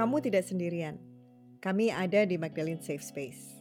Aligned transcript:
Kamu 0.00 0.16
tidak 0.24 0.48
sendirian. 0.48 0.96
Kami 1.60 1.92
ada 1.92 2.24
di 2.24 2.40
Magdalene 2.40 2.80
Safe 2.80 3.04
Space. 3.04 3.60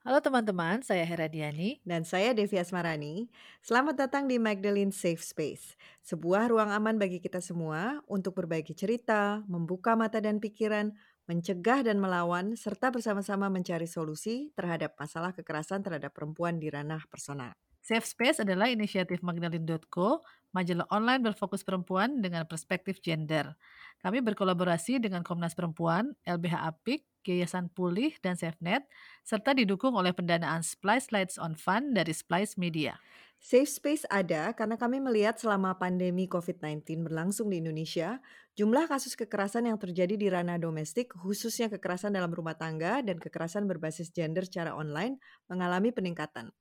Halo 0.00 0.24
teman-teman, 0.24 0.80
saya 0.80 1.04
Hera 1.04 1.28
Diani. 1.28 1.84
Dan 1.84 2.08
saya 2.08 2.32
Devi 2.32 2.56
Asmarani. 2.56 3.28
Selamat 3.60 4.08
datang 4.08 4.24
di 4.24 4.40
Magdalene 4.40 4.88
Safe 4.88 5.20
Space, 5.20 5.76
sebuah 6.00 6.48
ruang 6.48 6.72
aman 6.72 6.96
bagi 6.96 7.20
kita 7.20 7.44
semua 7.44 8.00
untuk 8.08 8.40
berbagi 8.40 8.72
cerita, 8.72 9.44
membuka 9.44 9.92
mata 9.92 10.16
dan 10.16 10.40
pikiran, 10.40 10.96
mencegah 11.28 11.84
dan 11.84 12.00
melawan, 12.00 12.56
serta 12.56 12.88
bersama-sama 12.88 13.52
mencari 13.52 13.84
solusi 13.84 14.48
terhadap 14.56 14.96
masalah 14.96 15.36
kekerasan 15.36 15.84
terhadap 15.84 16.16
perempuan 16.16 16.56
di 16.56 16.72
ranah 16.72 17.04
personal. 17.12 17.52
Safe 17.80 18.04
Space 18.04 18.44
adalah 18.44 18.68
inisiatif 18.68 19.24
Magdalene.co, 19.24 20.24
majalah 20.50 20.86
online 20.90 21.22
berfokus 21.22 21.62
perempuan 21.62 22.18
dengan 22.22 22.46
perspektif 22.46 22.98
gender. 22.98 23.54
Kami 24.00 24.24
berkolaborasi 24.24 24.98
dengan 24.98 25.20
Komnas 25.20 25.52
Perempuan, 25.52 26.16
LBH 26.24 26.56
Apik, 26.64 27.04
Yayasan 27.28 27.68
Pulih, 27.68 28.16
dan 28.24 28.34
SafeNet, 28.34 28.88
serta 29.22 29.52
didukung 29.52 29.92
oleh 29.92 30.16
pendanaan 30.16 30.64
Splice 30.64 31.12
Lights 31.12 31.36
on 31.36 31.52
Fund 31.52 31.92
dari 31.92 32.16
Splice 32.16 32.56
Media. 32.56 32.96
Safe 33.40 33.68
Space 33.68 34.04
ada 34.12 34.52
karena 34.52 34.76
kami 34.76 35.00
melihat 35.00 35.40
selama 35.40 35.72
pandemi 35.80 36.28
COVID-19 36.28 37.08
berlangsung 37.08 37.48
di 37.48 37.56
Indonesia, 37.64 38.20
jumlah 38.52 38.84
kasus 38.84 39.16
kekerasan 39.16 39.64
yang 39.64 39.80
terjadi 39.80 40.12
di 40.12 40.28
ranah 40.28 40.60
domestik, 40.60 41.16
khususnya 41.16 41.72
kekerasan 41.72 42.12
dalam 42.12 42.28
rumah 42.36 42.52
tangga 42.60 43.00
dan 43.00 43.16
kekerasan 43.16 43.64
berbasis 43.64 44.12
gender 44.12 44.44
secara 44.44 44.76
online, 44.76 45.16
mengalami 45.48 45.88
peningkatan. 45.88 46.52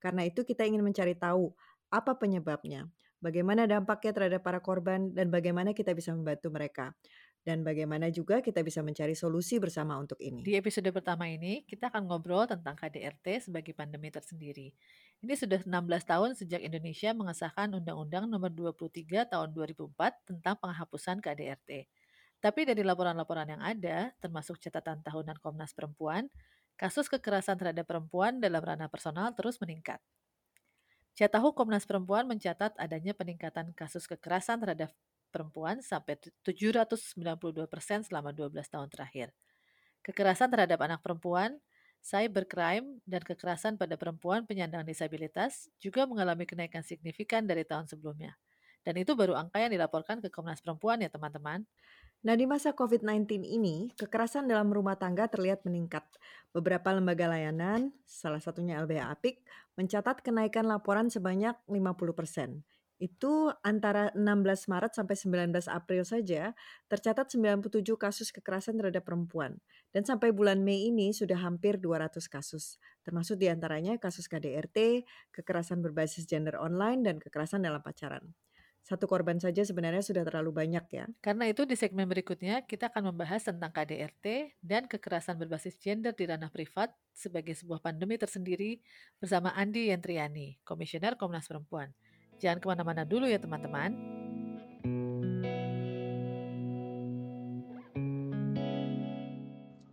Karena 0.00 0.24
itu 0.24 0.40
kita 0.40 0.64
ingin 0.64 0.80
mencari 0.80 1.12
tahu 1.12 1.52
apa 1.92 2.16
penyebabnya, 2.16 2.88
bagaimana 3.22 3.70
dampaknya 3.70 4.10
terhadap 4.10 4.42
para 4.42 4.58
korban, 4.58 5.14
dan 5.14 5.30
bagaimana 5.30 5.70
kita 5.70 5.94
bisa 5.94 6.10
membantu 6.10 6.50
mereka. 6.50 6.90
Dan 7.42 7.66
bagaimana 7.66 8.06
juga 8.06 8.38
kita 8.38 8.62
bisa 8.62 8.86
mencari 8.86 9.18
solusi 9.18 9.58
bersama 9.58 9.98
untuk 9.98 10.14
ini. 10.22 10.46
Di 10.46 10.54
episode 10.54 10.86
pertama 10.94 11.26
ini, 11.26 11.66
kita 11.66 11.90
akan 11.90 12.06
ngobrol 12.06 12.46
tentang 12.46 12.78
KDRT 12.78 13.50
sebagai 13.50 13.74
pandemi 13.74 14.14
tersendiri. 14.14 14.70
Ini 15.22 15.34
sudah 15.34 15.66
16 15.66 15.70
tahun 16.06 16.30
sejak 16.38 16.62
Indonesia 16.62 17.10
mengesahkan 17.10 17.74
Undang-Undang 17.82 18.30
Nomor 18.30 18.50
23 18.54 19.26
Tahun 19.26 19.48
2004 19.50 19.90
tentang 20.22 20.54
penghapusan 20.54 21.18
KDRT. 21.18 21.90
Tapi 22.42 22.60
dari 22.66 22.82
laporan-laporan 22.86 23.46
yang 23.50 23.62
ada, 23.62 24.14
termasuk 24.22 24.62
catatan 24.62 25.02
tahunan 25.02 25.38
Komnas 25.42 25.74
Perempuan, 25.74 26.30
kasus 26.78 27.06
kekerasan 27.10 27.58
terhadap 27.58 27.86
perempuan 27.86 28.38
dalam 28.42 28.58
ranah 28.58 28.90
personal 28.90 29.30
terus 29.34 29.62
meningkat. 29.62 30.02
Tahu 31.16 31.52
Komnas 31.52 31.84
Perempuan 31.84 32.24
mencatat 32.24 32.72
adanya 32.80 33.12
peningkatan 33.12 33.76
kasus 33.76 34.08
kekerasan 34.08 34.64
terhadap 34.64 34.90
perempuan 35.32 35.80
sampai 35.80 36.20
792 36.44 37.68
persen 37.68 38.04
selama 38.04 38.32
12 38.32 38.52
tahun 38.68 38.88
terakhir. 38.92 39.32
Kekerasan 40.04 40.52
terhadap 40.52 40.80
anak 40.82 41.00
perempuan, 41.00 41.56
cybercrime, 42.02 43.00
dan 43.06 43.22
kekerasan 43.22 43.78
pada 43.78 43.94
perempuan 43.94 44.42
penyandang 44.44 44.82
disabilitas 44.82 45.70
juga 45.78 46.04
mengalami 46.04 46.44
kenaikan 46.44 46.82
signifikan 46.82 47.46
dari 47.46 47.62
tahun 47.62 47.86
sebelumnya. 47.86 48.34
Dan 48.82 48.98
itu 48.98 49.14
baru 49.14 49.38
angka 49.38 49.62
yang 49.62 49.70
dilaporkan 49.70 50.18
ke 50.18 50.26
Komnas 50.26 50.58
Perempuan 50.58 50.98
ya 50.98 51.06
teman-teman. 51.06 51.62
Nah, 52.22 52.38
di 52.38 52.46
masa 52.46 52.70
COVID-19 52.70 53.42
ini, 53.42 53.90
kekerasan 53.98 54.46
dalam 54.46 54.70
rumah 54.70 54.94
tangga 54.94 55.26
terlihat 55.26 55.66
meningkat. 55.66 56.06
Beberapa 56.54 56.94
lembaga 56.94 57.26
layanan, 57.26 57.90
salah 58.06 58.38
satunya 58.38 58.78
LBH 58.78 59.10
Apik, 59.10 59.42
mencatat 59.74 60.22
kenaikan 60.22 60.70
laporan 60.70 61.10
sebanyak 61.10 61.58
50%. 61.66 62.62
Itu 63.02 63.50
antara 63.66 64.14
16 64.14 64.70
Maret 64.70 64.94
sampai 64.94 65.18
19 65.18 65.66
April 65.66 66.06
saja 66.06 66.54
tercatat 66.86 67.26
97 67.26 67.82
kasus 67.98 68.30
kekerasan 68.30 68.78
terhadap 68.78 69.02
perempuan. 69.02 69.58
Dan 69.90 70.06
sampai 70.06 70.30
bulan 70.30 70.62
Mei 70.62 70.94
ini 70.94 71.10
sudah 71.10 71.42
hampir 71.42 71.82
200 71.82 72.30
kasus. 72.30 72.78
Termasuk 73.02 73.42
di 73.42 73.50
antaranya 73.50 73.98
kasus 73.98 74.30
KDRT, 74.30 75.02
kekerasan 75.34 75.82
berbasis 75.82 76.30
gender 76.30 76.54
online, 76.54 77.02
dan 77.02 77.18
kekerasan 77.18 77.66
dalam 77.66 77.82
pacaran 77.82 78.30
satu 78.82 79.06
korban 79.06 79.38
saja 79.38 79.62
sebenarnya 79.62 80.02
sudah 80.02 80.26
terlalu 80.26 80.50
banyak 80.50 80.84
ya. 80.90 81.06
Karena 81.22 81.46
itu 81.46 81.62
di 81.62 81.78
segmen 81.78 82.10
berikutnya 82.10 82.66
kita 82.66 82.90
akan 82.90 83.14
membahas 83.14 83.46
tentang 83.46 83.70
KDRT 83.70 84.58
dan 84.58 84.90
kekerasan 84.90 85.38
berbasis 85.38 85.78
gender 85.78 86.10
di 86.10 86.26
ranah 86.26 86.50
privat 86.50 86.90
sebagai 87.14 87.54
sebuah 87.54 87.78
pandemi 87.78 88.18
tersendiri 88.18 88.82
bersama 89.22 89.54
Andi 89.54 89.94
Yentriani, 89.94 90.58
Komisioner 90.66 91.14
Komnas 91.14 91.46
Perempuan. 91.46 91.94
Jangan 92.42 92.58
ke 92.58 92.66
mana-mana 92.66 93.06
dulu 93.06 93.30
ya 93.30 93.38
teman-teman. 93.38 93.94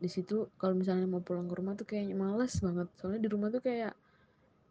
Di 0.02 0.10
situ 0.10 0.50
kalau 0.58 0.74
misalnya 0.74 1.06
mau 1.06 1.22
pulang 1.22 1.46
ke 1.46 1.54
rumah 1.54 1.78
tuh 1.78 1.86
kayaknya 1.86 2.18
males 2.18 2.58
banget. 2.58 2.90
Soalnya 2.98 3.22
di 3.22 3.30
rumah 3.30 3.54
tuh 3.54 3.62
kayak 3.62 3.94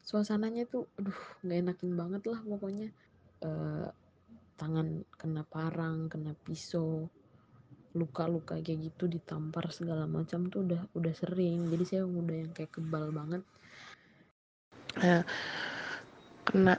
suasananya 0.02 0.66
tuh 0.66 0.90
aduh 0.98 1.14
nggak 1.46 1.58
enakin 1.62 1.90
banget 1.94 2.22
lah 2.26 2.42
pokoknya. 2.42 2.90
Uh, 3.38 3.86
tangan 4.58 5.06
kena 5.14 5.46
parang 5.46 6.10
kena 6.10 6.34
pisau 6.34 7.06
luka-luka 7.96 8.58
kayak 8.60 8.92
gitu 8.92 9.08
ditampar 9.08 9.72
segala 9.72 10.04
macam 10.04 10.50
tuh 10.52 10.66
udah 10.66 10.82
udah 10.92 11.14
sering. 11.14 11.70
Jadi 11.72 11.84
saya 11.86 12.02
udah 12.04 12.36
yang 12.36 12.52
kayak 12.52 12.74
kebal 12.74 13.08
banget. 13.14 13.42
Nah, 14.98 15.22
kena 16.44 16.74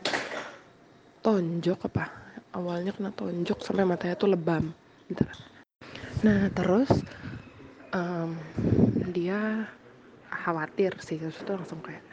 tonjok 1.23 1.79
apa? 1.89 2.05
Awalnya 2.53 2.91
kena 2.93 3.11
tonjok 3.15 3.59
sampai 3.63 3.87
matanya 3.87 4.15
tuh 4.19 4.31
lebam. 4.31 4.71
Gitu. 5.09 5.25
nah 6.19 6.51
terus 6.51 6.91
um, 7.95 8.35
dia 9.15 9.65
khawatir 10.29 10.93
sih. 11.01 11.17
Terus 11.17 11.39
tuh 11.41 11.57
langsung 11.57 11.81
kayak 11.81 12.03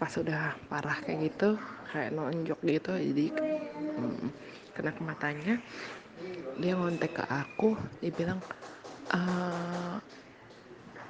pas 0.00 0.10
udah 0.18 0.58
parah 0.66 0.98
kayak 1.04 1.30
gitu 1.30 1.54
kayak 1.92 2.10
nonjok 2.16 2.58
gitu. 2.64 2.92
Jadi 2.96 3.26
um, 4.00 4.32
kena 4.72 4.92
ke 4.92 5.02
matanya. 5.04 5.54
Dia 6.60 6.78
ngontek 6.78 7.18
ke 7.18 7.24
aku 7.26 7.74
dia 7.98 8.12
bilang 8.14 8.38
e, 9.10 9.20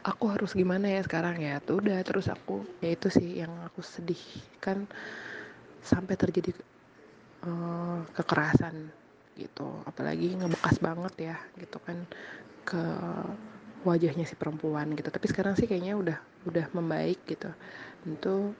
aku 0.02 0.24
harus 0.30 0.54
gimana 0.56 0.90
ya 0.90 1.00
sekarang 1.04 1.38
ya? 1.38 1.62
Tuh 1.62 1.78
udah 1.78 2.02
terus 2.02 2.26
aku 2.26 2.66
ya 2.82 2.94
itu 2.94 3.08
sih 3.08 3.42
yang 3.42 3.52
aku 3.66 3.80
sedih. 3.82 4.20
Kan 4.58 4.86
sampai 5.82 6.14
terjadi 6.14 6.54
uh, 7.46 8.06
kekerasan 8.14 8.90
gitu. 9.34 9.68
Apalagi 9.86 10.38
ngebekas 10.38 10.78
banget 10.78 11.34
ya 11.34 11.36
gitu 11.58 11.78
kan 11.82 12.06
ke 12.62 12.82
wajahnya 13.82 14.26
si 14.26 14.34
perempuan 14.38 14.94
gitu. 14.94 15.10
Tapi 15.10 15.26
sekarang 15.26 15.58
sih 15.58 15.66
kayaknya 15.66 15.98
udah 15.98 16.18
udah 16.46 16.66
membaik 16.74 17.22
gitu. 17.26 17.50
Tentu 18.02 18.54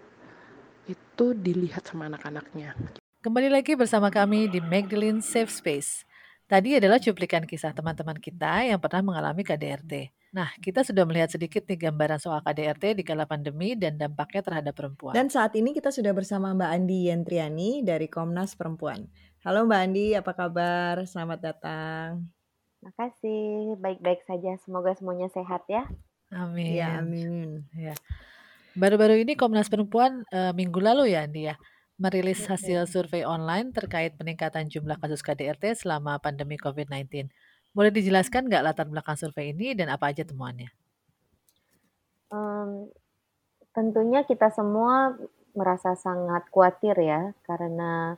itu 0.90 1.26
dilihat 1.38 1.86
sama 1.86 2.10
anak-anaknya 2.10 2.74
Kembali 3.22 3.54
lagi 3.54 3.78
bersama 3.78 4.10
kami 4.10 4.50
di 4.50 4.58
Magdalene 4.58 5.22
Safe 5.22 5.46
Space. 5.46 6.02
Tadi 6.50 6.82
adalah 6.82 6.98
cuplikan 6.98 7.46
kisah 7.46 7.70
teman-teman 7.70 8.18
kita 8.18 8.66
yang 8.66 8.82
pernah 8.82 8.98
mengalami 8.98 9.46
KDRT. 9.46 10.10
Nah, 10.34 10.50
kita 10.58 10.82
sudah 10.82 11.06
melihat 11.06 11.30
sedikit 11.30 11.62
nih 11.70 11.86
gambaran 11.86 12.18
soal 12.18 12.42
KDRT 12.42 12.98
di 12.98 13.06
kala 13.06 13.22
pandemi 13.22 13.78
dan 13.78 13.94
dampaknya 13.94 14.42
terhadap 14.42 14.74
perempuan. 14.74 15.14
Dan 15.14 15.30
saat 15.30 15.54
ini 15.54 15.70
kita 15.70 15.94
sudah 15.94 16.10
bersama 16.10 16.50
Mbak 16.50 16.70
Andi 16.74 16.98
Yentriani 17.14 17.86
dari 17.86 18.10
Komnas 18.10 18.58
Perempuan. 18.58 19.06
Halo 19.46 19.70
Mbak 19.70 19.80
Andi, 19.86 20.06
apa 20.18 20.32
kabar? 20.34 21.06
Selamat 21.06 21.38
datang. 21.46 22.26
Makasih, 22.82 23.78
baik-baik 23.78 24.26
saja. 24.26 24.58
Semoga 24.66 24.98
semuanya 24.98 25.30
sehat 25.30 25.62
ya. 25.70 25.86
Amin. 26.34 26.74
Ya, 26.74 26.98
amin. 26.98 27.70
Ya. 27.78 27.94
Baru-baru 28.74 29.22
ini 29.22 29.38
Komnas 29.38 29.70
Perempuan 29.70 30.26
uh, 30.34 30.50
minggu 30.50 30.82
lalu 30.82 31.14
ya, 31.14 31.22
Andi 31.22 31.46
ya 31.46 31.54
merilis 32.00 32.44
hasil 32.48 32.88
survei 32.88 33.24
online 33.24 33.70
terkait 33.72 34.16
peningkatan 34.16 34.68
jumlah 34.68 34.96
kasus 35.00 35.20
KDRT 35.20 35.84
selama 35.84 36.18
pandemi 36.18 36.56
COVID-19. 36.56 37.28
Boleh 37.72 37.92
dijelaskan 37.92 38.48
nggak 38.48 38.64
latar 38.64 38.86
belakang 38.88 39.16
survei 39.16 39.56
ini 39.56 39.72
dan 39.72 39.88
apa 39.88 40.12
aja 40.12 40.24
temuannya? 40.24 40.68
Um, 42.32 42.88
tentunya 43.76 44.24
kita 44.24 44.48
semua 44.52 45.16
merasa 45.52 45.92
sangat 45.96 46.48
khawatir 46.48 46.96
ya 46.96 47.36
karena 47.44 48.16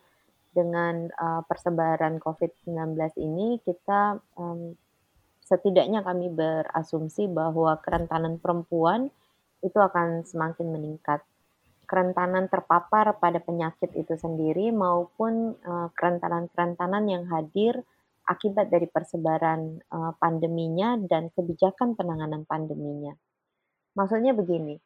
dengan 0.55 1.11
uh, 1.19 1.43
persebaran 1.50 2.23
COVID-19 2.23 2.94
ini 3.19 3.59
kita 3.67 4.23
um, 4.38 4.79
setidaknya 5.43 6.06
kami 6.06 6.31
berasumsi 6.31 7.27
bahwa 7.27 7.75
kerentanan 7.82 8.38
perempuan 8.38 9.11
itu 9.67 9.77
akan 9.77 10.23
semakin 10.23 10.70
meningkat 10.70 11.27
kerentanan 11.85 12.51
terpapar 12.51 13.17
pada 13.21 13.39
penyakit 13.41 13.93
itu 13.95 14.17
sendiri 14.19 14.75
maupun 14.75 15.57
uh, 15.65 15.89
kerentanan-kerentanan 15.95 17.05
yang 17.07 17.25
hadir 17.31 17.85
akibat 18.25 18.73
dari 18.73 18.89
persebaran 18.89 19.85
uh, 19.93 20.13
pandeminya 20.17 20.97
dan 21.05 21.29
kebijakan 21.33 21.95
penanganan 21.95 22.49
pandeminya. 22.49 23.13
Maksudnya 23.95 24.35
begini, 24.35 24.81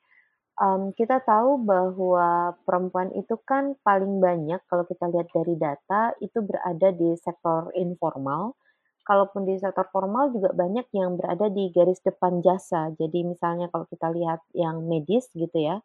kita 0.99 1.23
tahu 1.23 1.62
bahwa 1.62 2.59
perempuan 2.67 3.15
itu 3.15 3.39
kan 3.47 3.79
paling 3.87 4.19
banyak 4.19 4.59
kalau 4.67 4.83
kita 4.91 5.06
lihat 5.06 5.31
dari 5.31 5.55
data 5.55 6.11
itu 6.19 6.43
berada 6.43 6.91
di 6.91 7.15
sektor 7.15 7.71
informal. 7.79 8.59
Kalaupun 9.06 9.49
di 9.49 9.56
sektor 9.56 9.87
formal 9.89 10.35
juga 10.35 10.53
banyak 10.53 10.91
yang 10.93 11.17
berada 11.17 11.49
di 11.49 11.71
garis 11.73 12.03
depan 12.05 12.44
jasa. 12.44 12.93
Jadi 12.99 13.25
misalnya 13.25 13.71
kalau 13.73 13.87
kita 13.89 14.11
lihat 14.12 14.44
yang 14.53 14.85
medis 14.85 15.31
gitu 15.33 15.56
ya, 15.56 15.81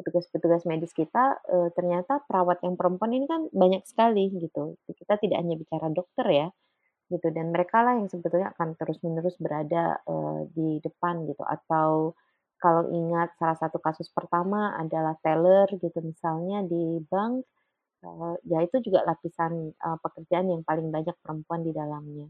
petugas-petugas 0.00 0.64
medis 0.64 0.96
kita 0.96 1.36
e, 1.44 1.68
ternyata 1.76 2.24
perawat 2.24 2.64
yang 2.64 2.80
perempuan 2.80 3.12
ini 3.12 3.28
kan 3.28 3.52
banyak 3.52 3.84
sekali 3.84 4.32
gitu. 4.32 4.80
Kita 4.88 5.20
tidak 5.20 5.36
hanya 5.44 5.60
bicara 5.60 5.92
dokter 5.92 6.26
ya, 6.32 6.46
gitu 7.12 7.28
dan 7.36 7.52
mereka 7.52 7.84
lah 7.84 8.00
yang 8.00 8.08
sebetulnya 8.08 8.56
akan 8.56 8.80
terus-menerus 8.80 9.36
berada 9.36 10.00
e, 10.08 10.14
di 10.56 10.68
depan 10.80 11.28
gitu 11.28 11.44
atau 11.44 12.16
kalau 12.60 12.92
ingat 12.92 13.32
salah 13.40 13.56
satu 13.56 13.80
kasus 13.80 14.12
pertama 14.12 14.76
adalah 14.76 15.16
teller 15.24 15.64
gitu 15.80 15.96
misalnya 16.04 16.60
di 16.68 17.00
bank, 17.08 17.48
uh, 18.04 18.36
ya 18.44 18.60
itu 18.60 18.84
juga 18.84 19.00
lapisan, 19.08 19.72
uh, 19.80 19.96
pekerjaan 20.04 20.52
yang 20.52 20.62
paling 20.62 20.92
banyak 20.92 21.16
perempuan 21.24 21.64
di 21.64 21.72
dalamnya. 21.72 22.28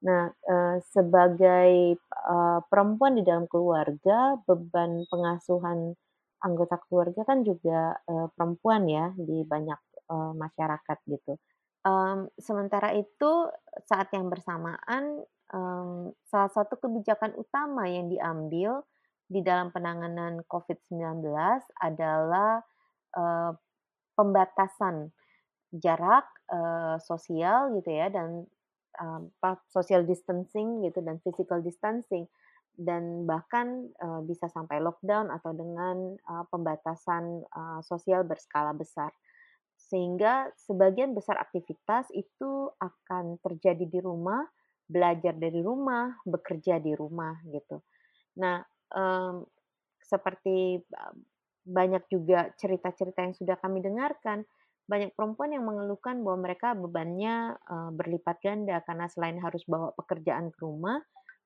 Nah, 0.00 0.32
sebagai, 0.96 2.00
perempuan 2.72 3.20
di 3.20 3.22
dalam 3.24 3.44
keluarga, 3.44 4.40
beban 4.48 5.04
pengasuhan 5.12 5.92
anggota 6.40 6.80
keluarga 6.88 7.22
kan 7.24 7.44
juga, 7.44 7.96
uh, 8.08 8.28
perempuan 8.32 8.88
ya 8.88 9.12
di 9.16 9.44
banyak, 9.44 9.80
uh, 10.08 10.32
masyarakat 10.36 10.98
gitu. 11.06 11.36
Um, 11.80 12.28
sementara 12.36 12.92
itu 12.92 13.48
saat 13.88 14.12
yang 14.12 14.28
bersamaan, 14.28 15.24
um, 15.52 16.12
salah 16.28 16.52
satu 16.52 16.76
kebijakan 16.76 17.32
utama 17.40 17.88
yang 17.88 18.12
diambil 18.12 18.84
di 19.30 19.40
dalam 19.40 19.70
penanganan 19.70 20.42
COVID-19 20.50 21.22
adalah 21.78 22.60
uh, 23.14 23.54
pembatasan 24.18 25.14
jarak 25.70 26.26
uh, 26.50 26.98
sosial 26.98 27.78
gitu 27.78 27.94
ya 27.94 28.10
dan 28.10 28.44
uh, 28.98 29.22
social 29.70 30.02
distancing 30.02 30.82
gitu 30.82 30.98
dan 31.00 31.22
physical 31.22 31.62
distancing 31.62 32.26
dan 32.80 33.28
bahkan 33.28 33.92
bisa 34.24 34.48
sampai 34.48 34.80
lockdown 34.80 35.28
atau 35.28 35.52
dengan 35.52 36.16
pembatasan 36.48 37.44
sosial 37.84 38.24
berskala 38.24 38.72
besar. 38.72 39.12
Sehingga 39.76 40.48
sebagian 40.56 41.12
besar 41.12 41.36
aktivitas 41.36 42.08
itu 42.16 42.72
akan 42.80 43.36
terjadi 43.44 43.84
di 43.84 44.00
rumah 44.00 44.48
belajar 44.88 45.36
dari 45.36 45.60
rumah 45.60 46.10
bekerja 46.24 46.80
di 46.80 46.96
rumah 46.96 47.36
gitu. 47.52 47.84
Nah 48.40 48.64
um, 48.90 49.46
seperti 50.02 50.82
banyak 51.62 52.02
juga 52.10 52.50
cerita-cerita 52.58 53.22
yang 53.22 53.34
sudah 53.36 53.54
kami 53.62 53.78
dengarkan, 53.78 54.42
banyak 54.90 55.14
perempuan 55.14 55.54
yang 55.54 55.62
mengeluhkan 55.62 56.18
bahwa 56.26 56.50
mereka 56.50 56.74
bebannya 56.74 57.54
uh, 57.70 57.94
berlipat 57.94 58.42
ganda 58.42 58.82
karena 58.82 59.06
selain 59.06 59.38
harus 59.38 59.62
bawa 59.70 59.94
pekerjaan 59.94 60.50
ke 60.50 60.58
rumah, 60.66 60.98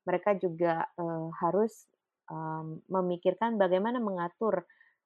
mereka 0.05 0.37
juga 0.37 0.89
uh, 1.01 1.29
harus 1.41 1.89
um, 2.29 2.81
memikirkan 2.89 3.57
bagaimana 3.57 4.01
mengatur 4.01 4.65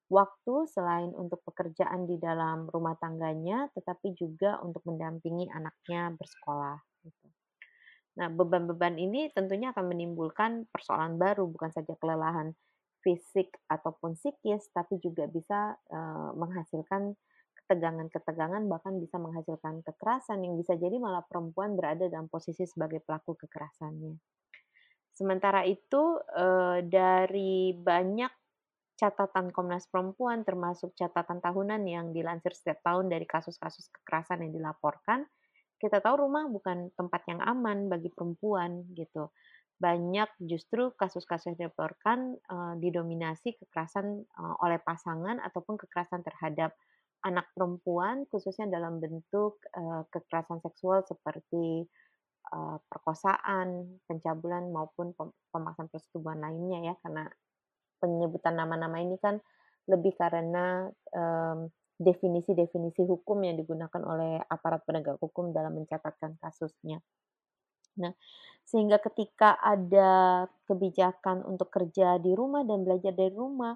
waktu 0.09 0.55
selain 0.73 1.13
untuk 1.13 1.45
pekerjaan 1.45 2.09
di 2.09 2.17
dalam 2.17 2.67
rumah 2.73 2.97
tangganya, 2.97 3.69
tetapi 3.77 4.17
juga 4.17 4.57
untuk 4.65 4.81
mendampingi 4.89 5.53
anaknya 5.53 6.17
bersekolah. 6.17 6.81
Gitu. 7.05 7.27
Nah, 8.19 8.29
beban-beban 8.33 8.99
ini 8.99 9.31
tentunya 9.31 9.71
akan 9.71 9.95
menimbulkan 9.95 10.67
persoalan 10.73 11.21
baru, 11.21 11.47
bukan 11.47 11.71
saja 11.71 11.95
kelelahan 12.01 12.57
fisik 13.05 13.55
ataupun 13.71 14.19
psikis, 14.19 14.73
tapi 14.75 14.99
juga 14.99 15.31
bisa 15.31 15.77
uh, 15.93 16.35
menghasilkan 16.35 17.15
ketegangan-ketegangan, 17.63 18.65
bahkan 18.67 18.97
bisa 18.97 19.21
menghasilkan 19.21 19.85
kekerasan 19.85 20.41
yang 20.41 20.57
bisa 20.57 20.75
jadi 20.75 20.97
malah 20.97 21.23
perempuan 21.29 21.77
berada 21.77 22.09
dalam 22.09 22.27
posisi 22.27 22.65
sebagai 22.65 23.05
pelaku 23.05 23.37
kekerasannya. 23.39 24.17
Sementara 25.19 25.67
itu, 25.67 26.23
uh, 26.39 26.79
dari 26.87 27.75
banyak 27.75 28.31
catatan 28.95 29.51
Komnas 29.51 29.91
Perempuan, 29.91 30.47
termasuk 30.47 30.95
catatan 30.95 31.43
tahunan 31.43 31.83
yang 31.91 32.15
dilansir 32.15 32.55
setiap 32.55 32.87
tahun 32.87 33.11
dari 33.11 33.27
kasus-kasus 33.27 33.91
kekerasan 33.99 34.47
yang 34.47 34.55
dilaporkan, 34.55 35.27
kita 35.83 35.99
tahu 35.99 36.23
rumah 36.23 36.47
bukan 36.47 36.95
tempat 36.95 37.27
yang 37.27 37.43
aman 37.43 37.91
bagi 37.91 38.15
perempuan 38.15 38.87
gitu. 38.95 39.35
Banyak 39.83 40.39
justru 40.39 40.95
kasus-kasus 40.95 41.55
yang 41.55 41.67
dilaporkan 41.67 42.39
uh, 42.47 42.79
didominasi 42.79 43.59
kekerasan 43.59 44.23
uh, 44.23 44.55
oleh 44.63 44.79
pasangan 44.79 45.43
ataupun 45.43 45.83
kekerasan 45.83 46.23
terhadap 46.23 46.79
anak 47.27 47.51
perempuan 47.59 48.23
khususnya 48.31 48.71
dalam 48.71 49.03
bentuk 49.03 49.59
kekerasan 50.15 50.63
seksual 50.63 51.03
seperti 51.03 51.83
perkosaan, 52.89 54.01
pencabulan 54.09 54.69
maupun 54.73 55.13
pemaksaan 55.53 55.89
persetubuhan 55.93 56.41
lainnya 56.41 56.93
ya 56.93 56.95
karena 57.05 57.29
penyebutan 57.99 58.55
nama-nama 58.55 59.03
ini 59.03 59.19
kan 59.19 59.43
lebih 59.89 60.15
karena 60.15 60.87
um, 61.13 61.69
definisi-definisi 61.99 63.03
hukum 63.03 63.43
yang 63.43 63.59
digunakan 63.59 64.03
oleh 64.07 64.39
aparat 64.47 64.87
penegak 64.87 65.19
hukum 65.19 65.51
dalam 65.51 65.75
mencatatkan 65.75 66.39
kasusnya. 66.39 67.03
Nah, 67.99 68.15
sehingga 68.63 69.03
ketika 69.03 69.59
ada 69.59 70.47
kebijakan 70.71 71.43
untuk 71.43 71.75
kerja 71.75 72.23
di 72.23 72.31
rumah 72.39 72.63
dan 72.63 72.87
belajar 72.87 73.11
dari 73.11 73.35
rumah, 73.35 73.75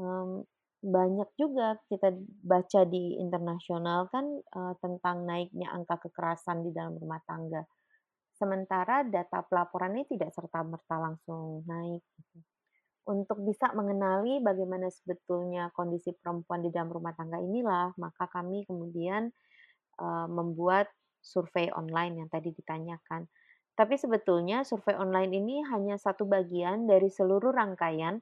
um, 0.00 0.40
banyak 0.84 1.28
juga 1.40 1.80
kita 1.88 2.12
baca 2.44 2.84
di 2.84 3.16
internasional 3.16 4.08
kan 4.12 4.24
uh, 4.52 4.76
tentang 4.80 5.24
naiknya 5.24 5.72
angka 5.72 6.08
kekerasan 6.08 6.64
di 6.64 6.70
dalam 6.72 6.96
rumah 6.96 7.20
tangga. 7.24 7.64
Sementara 8.44 9.00
data 9.08 9.40
pelaporan 9.48 9.96
ini 9.96 10.04
tidak 10.04 10.36
serta-merta 10.36 11.00
langsung 11.00 11.64
naik. 11.64 12.04
Gitu 12.04 12.44
untuk 13.04 13.44
bisa 13.44 13.68
mengenali 13.76 14.40
bagaimana 14.40 14.88
sebetulnya 14.88 15.68
kondisi 15.76 16.16
perempuan 16.16 16.64
di 16.64 16.72
dalam 16.72 16.88
rumah 16.88 17.12
tangga 17.12 17.36
inilah, 17.36 17.92
maka 18.00 18.24
kami 18.32 18.64
kemudian 18.64 19.28
membuat 20.32 20.90
survei 21.20 21.70
online 21.70 22.24
yang 22.24 22.28
tadi 22.32 22.50
ditanyakan. 22.50 23.28
Tapi 23.76 23.94
sebetulnya 23.98 24.64
survei 24.64 24.96
online 24.96 25.30
ini 25.36 25.56
hanya 25.68 26.00
satu 26.00 26.26
bagian 26.26 26.86
dari 26.88 27.10
seluruh 27.10 27.50
rangkaian 27.52 28.18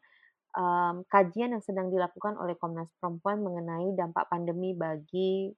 um, 0.57 1.05
kajian 1.09 1.57
yang 1.57 1.65
sedang 1.65 1.93
dilakukan 1.93 2.37
oleh 2.41 2.57
Komnas 2.57 2.89
Perempuan 3.01 3.41
mengenai 3.41 3.93
dampak 3.97 4.29
pandemi 4.33 4.73
bagi 4.77 5.53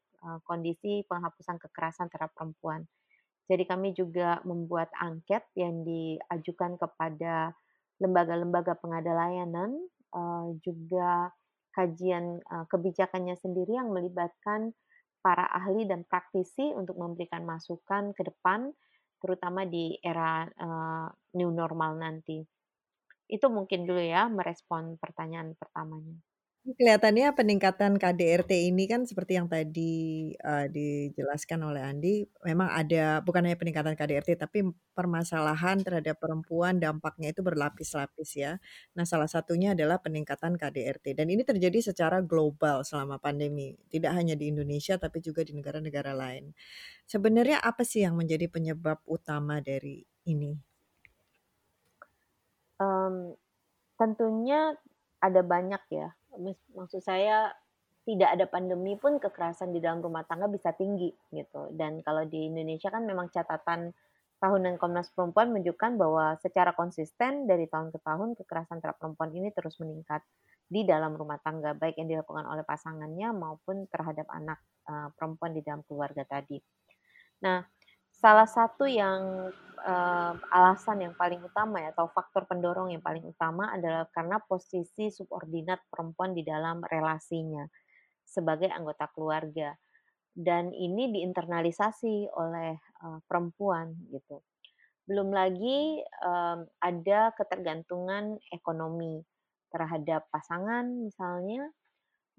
kondisi 0.48 1.04
penghapusan 1.04 1.60
kekerasan 1.60 2.08
terhadap 2.08 2.32
perempuan. 2.32 2.88
Jadi 3.44 3.64
kami 3.68 3.92
juga 3.92 4.40
membuat 4.48 4.88
angket 4.96 5.44
yang 5.52 5.84
diajukan 5.84 6.80
kepada 6.80 7.52
lembaga-lembaga 8.00 8.74
pengada 8.80 9.12
layanan, 9.12 9.76
uh, 10.16 10.48
juga 10.64 11.28
kajian 11.76 12.40
uh, 12.40 12.64
kebijakannya 12.70 13.36
sendiri 13.36 13.76
yang 13.76 13.92
melibatkan 13.92 14.72
para 15.20 15.44
ahli 15.48 15.84
dan 15.84 16.04
praktisi 16.04 16.72
untuk 16.72 16.96
memberikan 16.96 17.44
masukan 17.44 18.16
ke 18.16 18.22
depan, 18.24 18.72
terutama 19.20 19.64
di 19.68 19.96
era 20.00 20.44
uh, 20.44 21.08
new 21.36 21.52
normal 21.52 22.00
nanti. 22.00 22.44
Itu 23.28 23.48
mungkin 23.48 23.88
dulu 23.88 24.00
ya 24.00 24.28
merespon 24.28 25.00
pertanyaan 25.00 25.56
pertamanya. 25.56 26.16
Kelihatannya 26.64 27.36
peningkatan 27.36 28.00
KDRT 28.00 28.72
ini 28.72 28.88
kan 28.88 29.04
seperti 29.04 29.36
yang 29.36 29.52
tadi, 29.52 30.32
uh, 30.40 30.64
dijelaskan 30.64 31.60
oleh 31.60 31.84
Andi, 31.84 32.24
memang 32.40 32.72
ada 32.72 33.20
bukan 33.20 33.44
hanya 33.44 33.60
peningkatan 33.60 33.92
KDRT, 33.92 34.40
tapi 34.40 34.72
permasalahan 34.96 35.84
terhadap 35.84 36.16
perempuan 36.16 36.80
dampaknya 36.80 37.36
itu 37.36 37.44
berlapis-lapis 37.44 38.30
ya. 38.40 38.56
Nah, 38.96 39.04
salah 39.04 39.28
satunya 39.28 39.76
adalah 39.76 40.00
peningkatan 40.00 40.56
KDRT 40.56 41.12
dan 41.12 41.28
ini 41.28 41.44
terjadi 41.44 41.92
secara 41.92 42.24
global 42.24 42.80
selama 42.80 43.20
pandemi, 43.20 43.76
tidak 43.92 44.16
hanya 44.16 44.32
di 44.32 44.48
Indonesia 44.48 44.96
tapi 44.96 45.20
juga 45.20 45.44
di 45.44 45.52
negara-negara 45.52 46.16
lain. 46.16 46.48
Sebenarnya 47.04 47.60
apa 47.60 47.84
sih 47.84 48.08
yang 48.08 48.16
menjadi 48.16 48.48
penyebab 48.48 49.04
utama 49.04 49.60
dari 49.60 50.00
ini? 50.24 50.56
Um, 52.80 53.36
tentunya 54.00 54.80
ada 55.20 55.44
banyak 55.44 55.84
ya 55.92 56.08
maksud 56.74 57.00
saya 57.02 57.52
tidak 58.04 58.36
ada 58.36 58.44
pandemi 58.44 59.00
pun 59.00 59.16
kekerasan 59.16 59.72
di 59.72 59.80
dalam 59.80 60.04
rumah 60.04 60.28
tangga 60.28 60.44
bisa 60.44 60.76
tinggi 60.76 61.08
gitu. 61.32 61.72
Dan 61.72 62.04
kalau 62.04 62.28
di 62.28 62.52
Indonesia 62.52 62.92
kan 62.92 63.08
memang 63.08 63.32
catatan 63.32 63.96
tahunan 64.44 64.76
Komnas 64.76 65.08
Perempuan 65.16 65.56
menunjukkan 65.56 65.96
bahwa 65.96 66.36
secara 66.36 66.76
konsisten 66.76 67.48
dari 67.48 67.64
tahun 67.64 67.88
ke 67.88 67.98
tahun 68.04 68.36
kekerasan 68.36 68.84
terhadap 68.84 69.00
perempuan 69.00 69.32
ini 69.32 69.48
terus 69.56 69.80
meningkat 69.80 70.20
di 70.68 70.84
dalam 70.84 71.16
rumah 71.16 71.40
tangga 71.40 71.72
baik 71.72 71.96
yang 71.96 72.12
dilakukan 72.12 72.44
oleh 72.44 72.60
pasangannya 72.60 73.32
maupun 73.32 73.88
terhadap 73.88 74.28
anak 74.28 74.60
uh, 74.84 75.08
perempuan 75.16 75.56
di 75.56 75.64
dalam 75.64 75.80
keluarga 75.88 76.28
tadi. 76.28 76.60
Nah, 77.40 77.64
salah 78.24 78.48
satu 78.48 78.88
yang 78.88 79.52
uh, 79.84 80.32
alasan 80.48 81.04
yang 81.04 81.12
paling 81.12 81.44
utama 81.44 81.76
ya 81.84 81.92
atau 81.92 82.08
faktor 82.08 82.48
pendorong 82.48 82.88
yang 82.88 83.04
paling 83.04 83.20
utama 83.20 83.68
adalah 83.68 84.08
karena 84.16 84.40
posisi 84.40 85.12
subordinat 85.12 85.84
perempuan 85.92 86.32
di 86.32 86.40
dalam 86.40 86.80
relasinya 86.88 87.68
sebagai 88.24 88.72
anggota 88.72 89.12
keluarga 89.12 89.76
dan 90.32 90.72
ini 90.72 91.12
diinternalisasi 91.12 92.32
oleh 92.32 92.80
uh, 93.04 93.20
perempuan 93.28 93.92
gitu. 94.08 94.40
Belum 95.04 95.28
lagi 95.28 96.00
um, 96.24 96.64
ada 96.80 97.28
ketergantungan 97.36 98.40
ekonomi 98.48 99.20
terhadap 99.68 100.24
pasangan 100.32 100.88
misalnya 100.88 101.68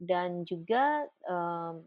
dan 0.02 0.50
juga 0.50 1.06
um, 1.30 1.86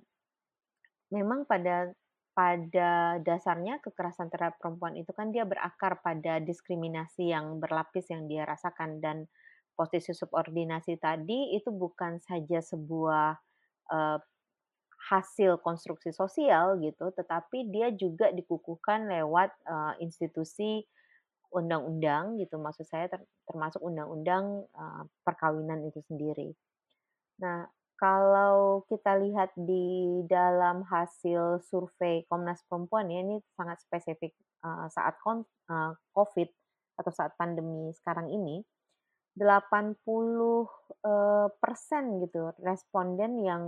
memang 1.10 1.42
pada 1.50 1.90
pada 2.38 3.18
dasarnya 3.18 3.82
kekerasan 3.82 4.30
terhadap 4.30 4.62
perempuan 4.62 4.94
itu 4.94 5.10
kan 5.10 5.34
dia 5.34 5.42
berakar 5.42 5.98
pada 5.98 6.38
diskriminasi 6.38 7.34
yang 7.34 7.58
berlapis 7.58 8.06
yang 8.14 8.30
dia 8.30 8.46
rasakan 8.46 9.02
dan 9.02 9.26
posisi 9.74 10.14
subordinasi 10.14 11.02
tadi 11.02 11.58
itu 11.58 11.74
bukan 11.74 12.22
saja 12.22 12.62
sebuah 12.62 13.34
uh, 13.90 14.18
hasil 15.10 15.58
konstruksi 15.66 16.14
sosial 16.14 16.78
gitu, 16.78 17.10
tetapi 17.10 17.74
dia 17.74 17.90
juga 17.90 18.30
dikukuhkan 18.30 19.10
lewat 19.10 19.50
uh, 19.66 19.94
institusi 19.98 20.86
undang-undang 21.50 22.38
gitu, 22.38 22.54
maksud 22.60 22.86
saya 22.86 23.10
ter 23.10 23.18
termasuk 23.50 23.82
undang-undang 23.82 24.62
uh, 24.78 25.02
perkawinan 25.26 25.82
itu 25.90 25.98
sendiri. 26.06 26.54
Nah, 27.42 27.66
kalau 27.98 28.86
kita 28.86 29.18
lihat 29.18 29.50
di 29.58 30.22
dalam 30.30 30.86
hasil 30.86 31.58
survei 31.66 32.22
Komnas 32.30 32.62
Perempuan 32.70 33.10
ya, 33.10 33.26
ini 33.26 33.42
sangat 33.58 33.82
spesifik 33.82 34.38
uh, 34.62 34.86
saat 34.86 35.18
kon 35.18 35.42
uh, 35.66 35.92
COVID 36.14 36.48
atau 37.02 37.10
saat 37.10 37.34
pandemi 37.34 37.90
sekarang 37.98 38.30
ini, 38.30 38.62
80 39.34 39.98
uh, 39.98 41.50
persen 41.58 42.22
gitu 42.22 42.54
responden 42.62 43.42
yang 43.42 43.64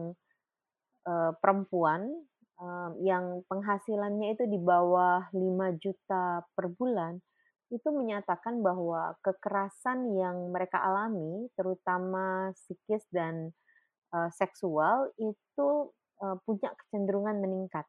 uh, 1.10 1.34
perempuan 1.42 2.06
uh, 2.62 2.90
yang 3.02 3.42
penghasilannya 3.50 4.38
itu 4.38 4.46
di 4.46 4.58
bawah 4.62 5.26
5 5.34 5.82
juta 5.82 6.46
per 6.54 6.70
bulan, 6.70 7.18
itu 7.70 7.88
menyatakan 7.90 8.62
bahwa 8.62 9.14
kekerasan 9.26 10.14
yang 10.14 10.54
mereka 10.54 10.78
alami, 10.82 11.50
terutama 11.54 12.54
psikis 12.54 13.06
dan 13.10 13.50
uh, 14.14 14.30
seksual, 14.32 15.10
itu 15.18 15.68
uh, 16.22 16.36
punya 16.46 16.70
kecenderungan 16.76 17.38
meningkat. 17.38 17.86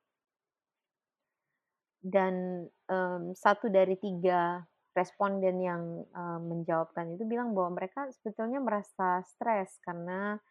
Dan 2.01 2.65
um, 2.89 3.37
satu 3.37 3.69
dari 3.69 3.93
tiga 4.01 4.65
responden 4.97 5.61
yang 5.61 6.03
uh, 6.11 6.41
menjawabkan 6.41 7.13
itu 7.13 7.23
bilang 7.29 7.53
bahwa 7.53 7.77
mereka 7.77 8.09
sebetulnya 8.09 8.59
merasa 8.59 9.21
stres 9.23 9.77
karena 9.85 10.41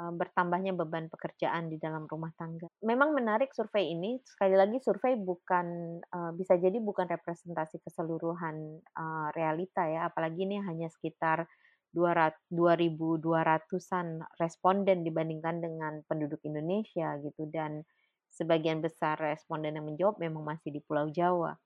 Eh, 0.00 0.12
bertambahnya 0.14 0.72
beban 0.72 1.10
pekerjaan 1.10 1.68
di 1.68 1.76
dalam 1.76 2.06
rumah 2.06 2.30
tangga. 2.38 2.70
Memang 2.86 3.12
menarik 3.12 3.52
survei 3.52 3.90
ini, 3.90 4.22
sekali 4.22 4.54
lagi 4.54 4.78
survei 4.78 5.18
bukan 5.18 5.98
uh, 5.98 6.30
bisa 6.32 6.54
jadi 6.56 6.78
bukan 6.78 7.10
representasi 7.10 7.82
keseluruhan 7.82 8.80
uh, 8.94 9.28
realita 9.34 9.82
ya, 9.90 10.06
apalagi 10.08 10.46
ini 10.46 10.62
hanya 10.62 10.86
sekitar 10.94 11.42
2.200-an 11.94 14.06
responden 14.38 15.02
dibandingkan 15.02 15.58
dengan 15.58 16.06
penduduk 16.06 16.38
Indonesia 16.46 17.18
gitu 17.18 17.50
dan 17.50 17.82
sebagian 18.30 18.78
besar 18.78 19.18
responden 19.18 19.74
yang 19.74 19.86
menjawab 19.86 20.22
memang 20.22 20.46
masih 20.46 20.70
di 20.70 20.80
Pulau 20.80 21.10
Jawa. 21.10 21.58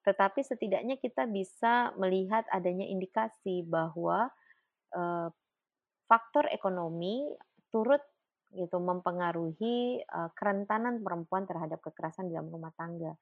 Tetapi 0.00 0.40
setidaknya 0.40 0.96
kita 0.96 1.28
bisa 1.28 1.92
melihat 2.00 2.48
adanya 2.48 2.88
indikasi 2.88 3.60
bahwa 3.68 4.32
uh, 4.96 5.28
faktor 6.08 6.48
ekonomi 6.48 7.36
turut 7.68 8.00
gitu 8.50 8.82
mempengaruhi 8.82 10.02
uh, 10.10 10.32
kerentanan 10.34 11.04
perempuan 11.04 11.46
terhadap 11.46 11.78
kekerasan 11.84 12.32
dalam 12.32 12.50
rumah 12.50 12.74
tangga. 12.74 13.14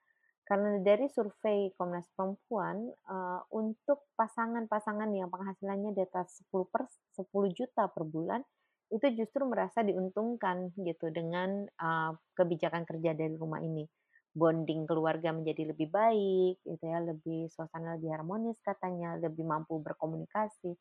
Karena 0.48 0.80
dari 0.80 1.12
survei 1.12 1.68
Komnas 1.76 2.08
Perempuan 2.16 2.88
uh, 2.88 3.44
untuk 3.52 4.08
pasangan-pasangan 4.16 5.12
yang 5.12 5.28
penghasilannya 5.28 5.92
di 5.92 6.00
atas 6.00 6.40
10 6.48 6.72
per 6.72 6.88
10 6.88 7.28
juta 7.52 7.84
per 7.92 8.08
bulan 8.08 8.40
itu 8.88 9.04
justru 9.12 9.44
merasa 9.44 9.84
diuntungkan 9.84 10.72
gitu 10.80 11.12
dengan 11.12 11.68
uh, 11.76 12.16
kebijakan 12.32 12.88
kerja 12.88 13.12
dari 13.12 13.36
rumah 13.36 13.60
ini. 13.60 13.84
Bonding 14.32 14.88
keluarga 14.88 15.36
menjadi 15.36 15.76
lebih 15.76 15.92
baik, 15.92 16.64
gitu 16.64 16.84
ya, 16.84 17.04
lebih 17.04 17.52
suasana 17.52 18.00
lebih 18.00 18.16
harmonis 18.16 18.56
katanya, 18.64 19.20
lebih 19.20 19.44
mampu 19.44 19.76
berkomunikasi. 19.84 20.72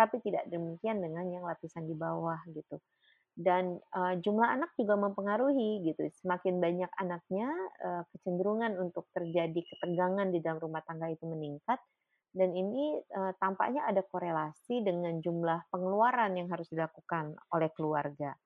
Tapi 0.00 0.16
tidak 0.24 0.48
demikian 0.48 1.04
dengan 1.04 1.28
yang 1.28 1.44
lapisan 1.44 1.84
di 1.84 1.92
bawah 1.92 2.40
gitu 2.48 2.80
dan 3.40 3.80
uh, 3.96 4.14
jumlah 4.20 4.44
anak 4.44 4.76
juga 4.76 5.00
mempengaruhi 5.00 5.80
gitu. 5.88 6.04
Semakin 6.20 6.60
banyak 6.60 6.92
anaknya, 7.00 7.48
uh, 7.80 8.04
kecenderungan 8.12 8.76
untuk 8.76 9.08
terjadi 9.16 9.56
ketegangan 9.56 10.28
di 10.28 10.44
dalam 10.44 10.60
rumah 10.60 10.84
tangga 10.84 11.08
itu 11.08 11.24
meningkat 11.24 11.80
dan 12.30 12.54
ini 12.54 13.02
uh, 13.16 13.34
tampaknya 13.42 13.90
ada 13.90 14.06
korelasi 14.06 14.86
dengan 14.86 15.18
jumlah 15.18 15.66
pengeluaran 15.72 16.38
yang 16.38 16.46
harus 16.46 16.70
dilakukan 16.70 17.34
oleh 17.50 17.70
keluarga. 17.74 18.38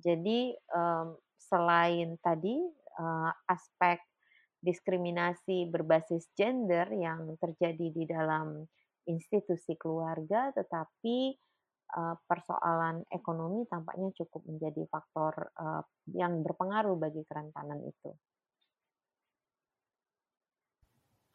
Jadi 0.00 0.50
um, 0.74 1.14
selain 1.38 2.18
tadi 2.18 2.58
uh, 2.98 3.30
aspek 3.46 4.02
diskriminasi 4.60 5.70
berbasis 5.70 6.26
gender 6.34 6.90
yang 6.90 7.38
terjadi 7.38 7.86
di 7.94 8.04
dalam 8.04 8.66
institusi 9.06 9.78
keluarga, 9.78 10.50
tetapi 10.52 11.32
uh, 11.96 12.16
persoalan 12.26 13.02
ekonomi 13.10 13.66
tampaknya 13.66 14.10
cukup 14.14 14.46
menjadi 14.46 14.86
faktor 14.90 15.50
uh, 15.58 15.82
yang 16.14 16.42
berpengaruh 16.46 16.96
bagi 16.96 17.22
kerentanan 17.26 17.82
itu. 17.82 18.10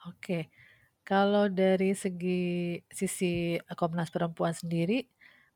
Oke, 0.06 0.54
kalau 1.02 1.50
dari 1.50 1.98
segi 1.98 2.78
sisi 2.88 3.58
Komnas 3.74 4.14
Perempuan 4.14 4.54
sendiri, 4.54 5.02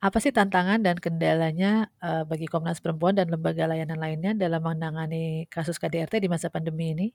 apa 0.02 0.18
sih 0.18 0.34
tantangan 0.34 0.82
dan 0.82 0.98
kendalanya 0.98 1.94
uh, 2.02 2.26
bagi 2.26 2.50
Komnas 2.50 2.82
Perempuan 2.82 3.14
dan 3.14 3.30
lembaga 3.30 3.70
layanan 3.70 4.02
lainnya 4.02 4.32
dalam 4.34 4.66
menangani 4.66 5.46
kasus 5.54 5.78
KDRT 5.78 6.26
di 6.26 6.30
masa 6.32 6.50
pandemi 6.50 6.98
ini? 6.98 7.08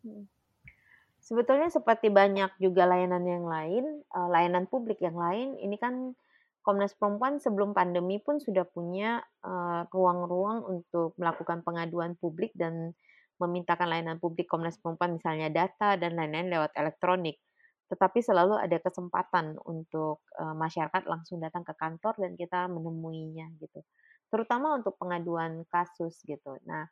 Hmm. 0.00 0.24
Sebetulnya 1.20 1.66
seperti 1.74 2.06
banyak 2.06 2.54
juga 2.62 2.86
layanan 2.86 3.26
yang 3.26 3.50
lain, 3.50 3.84
layanan 4.14 4.70
publik 4.70 5.02
yang 5.02 5.18
lain, 5.18 5.58
ini 5.58 5.74
kan 5.74 6.14
Komnas 6.66 6.98
Perempuan 6.98 7.38
sebelum 7.38 7.70
pandemi 7.70 8.18
pun 8.18 8.42
sudah 8.42 8.66
punya 8.66 9.22
ruang-ruang 9.94 10.66
uh, 10.66 10.70
untuk 10.74 11.14
melakukan 11.14 11.62
pengaduan 11.62 12.18
publik 12.18 12.50
dan 12.58 12.90
memintakan 13.38 13.86
layanan 13.86 14.18
publik 14.18 14.50
Komnas 14.50 14.74
Perempuan 14.82 15.14
misalnya 15.14 15.46
data 15.46 15.94
dan 15.94 16.18
lain-lain 16.18 16.50
lewat 16.50 16.74
elektronik. 16.74 17.38
Tetapi 17.86 18.18
selalu 18.18 18.58
ada 18.58 18.82
kesempatan 18.82 19.62
untuk 19.62 20.26
uh, 20.42 20.58
masyarakat 20.58 21.06
langsung 21.06 21.38
datang 21.38 21.62
ke 21.62 21.70
kantor 21.78 22.18
dan 22.18 22.34
kita 22.34 22.66
menemuinya 22.66 23.46
gitu. 23.62 23.86
Terutama 24.26 24.74
untuk 24.74 24.98
pengaduan 24.98 25.62
kasus 25.70 26.18
gitu. 26.26 26.58
Nah, 26.66 26.90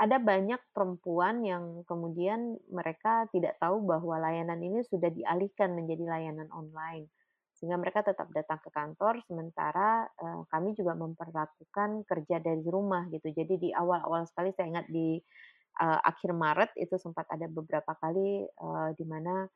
ada 0.00 0.16
banyak 0.16 0.72
perempuan 0.72 1.44
yang 1.44 1.84
kemudian 1.84 2.56
mereka 2.72 3.28
tidak 3.28 3.60
tahu 3.60 3.84
bahwa 3.84 4.24
layanan 4.24 4.56
ini 4.64 4.80
sudah 4.88 5.12
dialihkan 5.12 5.76
menjadi 5.76 6.08
layanan 6.08 6.48
online 6.48 7.12
sehingga 7.62 7.78
mereka 7.78 8.02
tetap 8.02 8.26
datang 8.34 8.58
ke 8.58 8.74
kantor 8.74 9.22
sementara 9.30 10.10
uh, 10.18 10.42
kami 10.50 10.74
juga 10.74 10.98
memperlakukan 10.98 12.02
kerja 12.10 12.42
dari 12.42 12.66
rumah 12.66 13.06
gitu 13.14 13.30
jadi 13.30 13.54
di 13.54 13.70
awal-awal 13.70 14.26
sekali 14.26 14.50
saya 14.50 14.66
ingat 14.66 14.90
di 14.90 15.22
uh, 15.78 16.00
akhir 16.02 16.34
Maret 16.34 16.74
itu 16.74 16.98
sempat 16.98 17.30
ada 17.30 17.46
beberapa 17.46 17.94
kali 18.02 18.42
uh, 18.58 18.90
di 18.98 19.06
mana 19.06 19.46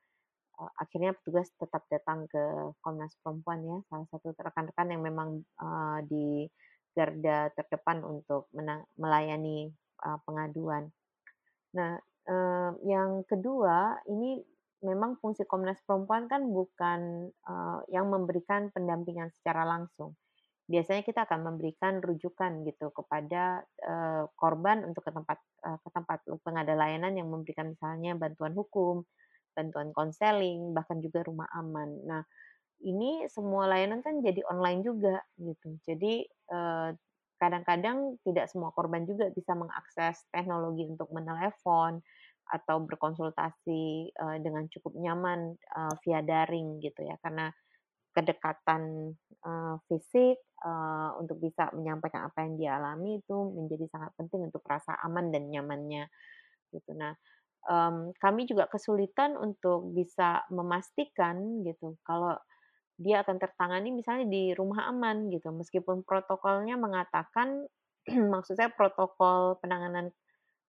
akhirnya 0.79 1.19
petugas 1.19 1.51
tetap 1.59 1.85
datang 1.91 2.31
ke 2.31 2.41
Komnas 2.81 3.13
Perempuan 3.21 3.61
ya 3.67 3.79
salah 3.91 4.09
satu 4.09 4.33
rekan-rekan 4.33 4.89
yang 4.89 5.05
memang 5.05 5.45
di 6.09 6.49
garda 6.97 7.53
terdepan 7.53 8.01
untuk 8.01 8.49
melayani 8.97 9.69
pengaduan. 10.25 10.89
Nah, 11.77 12.01
yang 12.89 13.21
kedua 13.29 14.01
ini 14.09 14.41
memang 14.85 15.17
fungsi 15.21 15.49
Komnas 15.49 15.81
Perempuan 15.85 16.29
kan 16.29 16.45
bukan 16.49 17.31
uh, 17.49 17.81
yang 17.89 18.13
memberikan 18.13 18.69
pendampingan 18.73 19.33
secara 19.33 19.65
langsung. 19.65 20.17
Biasanya 20.67 21.07
kita 21.07 21.31
akan 21.31 21.47
memberikan 21.47 22.03
rujukan 22.03 22.67
gitu 22.67 22.91
kepada 22.91 23.63
uh, 23.87 24.27
korban 24.35 24.83
untuk 24.83 25.07
ke 25.07 25.15
tempat 25.15 25.39
uh, 25.63 25.79
ke 25.79 25.89
tempat 25.95 26.19
pengada 26.43 26.75
layanan 26.75 27.15
yang 27.15 27.31
memberikan 27.31 27.73
misalnya 27.73 28.19
bantuan 28.19 28.53
hukum, 28.53 29.07
bantuan 29.55 29.95
konseling, 29.95 30.75
bahkan 30.75 30.99
juga 30.99 31.23
rumah 31.23 31.47
aman. 31.55 32.03
Nah, 32.03 32.23
ini 32.83 33.25
semua 33.31 33.71
layanan 33.71 34.03
kan 34.03 34.21
jadi 34.21 34.43
online 34.51 34.85
juga 34.85 35.23
gitu. 35.41 35.81
Jadi 35.87 36.29
kadang-kadang 37.37 38.17
tidak 38.25 38.49
semua 38.49 38.73
korban 38.73 39.05
juga 39.05 39.29
bisa 39.33 39.53
mengakses 39.53 40.25
teknologi 40.33 40.89
untuk 40.89 41.09
menelepon, 41.13 42.01
atau 42.47 42.83
berkonsultasi 42.87 44.15
uh, 44.15 44.37
dengan 44.39 44.71
cukup 44.71 44.95
nyaman 44.95 45.59
uh, 45.75 45.95
via 46.07 46.23
daring 46.23 46.79
gitu 46.79 47.03
ya 47.03 47.19
karena 47.23 47.51
kedekatan 48.15 49.13
uh, 49.45 49.77
fisik 49.91 50.41
uh, 50.65 51.13
untuk 51.21 51.37
bisa 51.37 51.69
menyampaikan 51.77 52.33
apa 52.33 52.49
yang 52.49 52.53
dia 52.57 52.71
alami 52.81 53.21
itu 53.21 53.37
menjadi 53.53 53.85
sangat 53.93 54.11
penting 54.17 54.49
untuk 54.49 54.65
rasa 54.65 54.97
aman 55.05 55.29
dan 55.29 55.53
nyamannya 55.53 56.09
gitu. 56.73 56.97
Nah, 56.97 57.13
um, 57.69 58.15
kami 58.17 58.49
juga 58.49 58.71
kesulitan 58.71 59.37
untuk 59.37 59.93
bisa 59.93 60.47
memastikan 60.49 61.61
gitu 61.67 61.99
kalau 62.07 62.39
dia 62.97 63.21
akan 63.21 63.37
tertangani 63.37 63.93
misalnya 63.93 64.25
di 64.25 64.57
rumah 64.57 64.89
aman 64.89 65.29
gitu 65.29 65.53
meskipun 65.53 66.01
protokolnya 66.01 66.81
mengatakan 66.81 67.69
maksud 68.33 68.57
saya 68.57 68.73
protokol 68.73 69.61
penanganan 69.61 70.09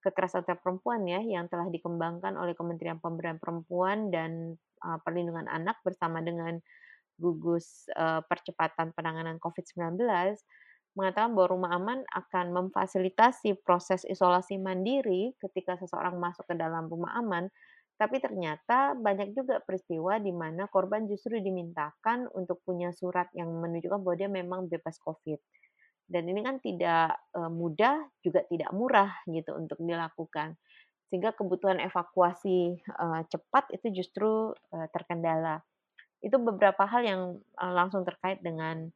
kekerasan 0.04 0.46
terhadap 0.46 0.64
perempuan 0.64 1.04
ya 1.06 1.20
yang 1.20 1.50
telah 1.50 1.68
dikembangkan 1.68 2.38
oleh 2.38 2.54
Kementerian 2.54 3.02
Pemberdayaan 3.02 3.42
Perempuan 3.42 4.14
dan 4.14 4.56
Perlindungan 4.78 5.50
Anak 5.50 5.82
bersama 5.82 6.22
dengan 6.22 6.62
gugus 7.18 7.90
percepatan 8.30 8.94
penanganan 8.94 9.42
COVID-19 9.42 9.98
mengatakan 10.98 11.34
bahwa 11.38 11.48
rumah 11.54 11.72
aman 11.78 12.00
akan 12.10 12.46
memfasilitasi 12.54 13.62
proses 13.62 14.02
isolasi 14.10 14.58
mandiri 14.58 15.34
ketika 15.38 15.78
seseorang 15.78 16.18
masuk 16.18 16.46
ke 16.50 16.56
dalam 16.58 16.90
rumah 16.90 17.14
aman 17.22 17.50
tapi 17.98 18.22
ternyata 18.22 18.94
banyak 18.94 19.34
juga 19.34 19.58
peristiwa 19.66 20.22
di 20.22 20.30
mana 20.30 20.70
korban 20.70 21.10
justru 21.10 21.42
dimintakan 21.42 22.30
untuk 22.38 22.62
punya 22.62 22.94
surat 22.94 23.26
yang 23.34 23.50
menunjukkan 23.50 24.06
bahwa 24.06 24.16
dia 24.16 24.30
memang 24.30 24.70
bebas 24.70 25.02
COVID. 25.02 25.42
Dan 26.08 26.24
ini 26.32 26.40
kan 26.40 26.64
tidak 26.64 27.20
mudah, 27.52 28.08
juga 28.24 28.48
tidak 28.48 28.72
murah 28.72 29.12
gitu 29.28 29.52
untuk 29.60 29.76
dilakukan. 29.84 30.56
Sehingga 31.12 31.36
kebutuhan 31.36 31.84
evakuasi 31.84 32.80
cepat 33.28 33.76
itu 33.76 34.04
justru 34.04 34.56
terkendala. 34.96 35.60
Itu 36.24 36.40
beberapa 36.40 36.88
hal 36.88 37.04
yang 37.04 37.22
langsung 37.60 38.08
terkait 38.08 38.40
dengan 38.40 38.88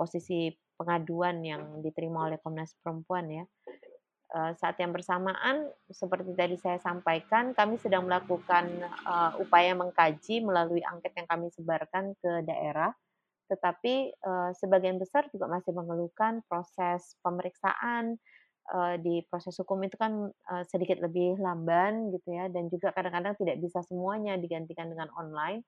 posisi 0.00 0.48
pengaduan 0.80 1.44
yang 1.44 1.84
diterima 1.84 2.26
oleh 2.26 2.40
Komnas 2.40 2.74
Perempuan 2.80 3.28
ya. 3.30 3.44
Saat 4.34 4.82
yang 4.82 4.90
bersamaan, 4.90 5.70
seperti 5.86 6.34
tadi 6.34 6.58
saya 6.58 6.82
sampaikan, 6.82 7.54
kami 7.54 7.78
sedang 7.78 8.10
melakukan 8.10 8.66
upaya 9.38 9.76
mengkaji 9.78 10.42
melalui 10.42 10.82
angket 10.82 11.14
yang 11.14 11.28
kami 11.30 11.54
sebarkan 11.54 12.18
ke 12.18 12.42
daerah, 12.42 12.90
tetapi 13.50 14.14
uh, 14.24 14.50
sebagian 14.56 14.96
besar 14.96 15.28
juga 15.28 15.46
masih 15.50 15.76
mengeluhkan 15.76 16.40
proses 16.48 17.16
pemeriksaan 17.20 18.16
uh, 18.72 18.96
di 18.96 19.20
proses 19.28 19.52
hukum 19.60 19.84
itu 19.84 19.96
kan 20.00 20.28
uh, 20.28 20.64
sedikit 20.64 21.00
lebih 21.04 21.36
lamban 21.36 22.08
gitu 22.14 22.32
ya, 22.32 22.48
dan 22.48 22.72
juga 22.72 22.92
kadang-kadang 22.96 23.36
tidak 23.36 23.60
bisa 23.60 23.84
semuanya 23.84 24.40
digantikan 24.40 24.88
dengan 24.88 25.12
online, 25.18 25.60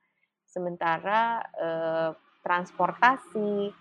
sementara 0.49 1.45
uh, 1.61 2.11
transportasi 2.47 3.75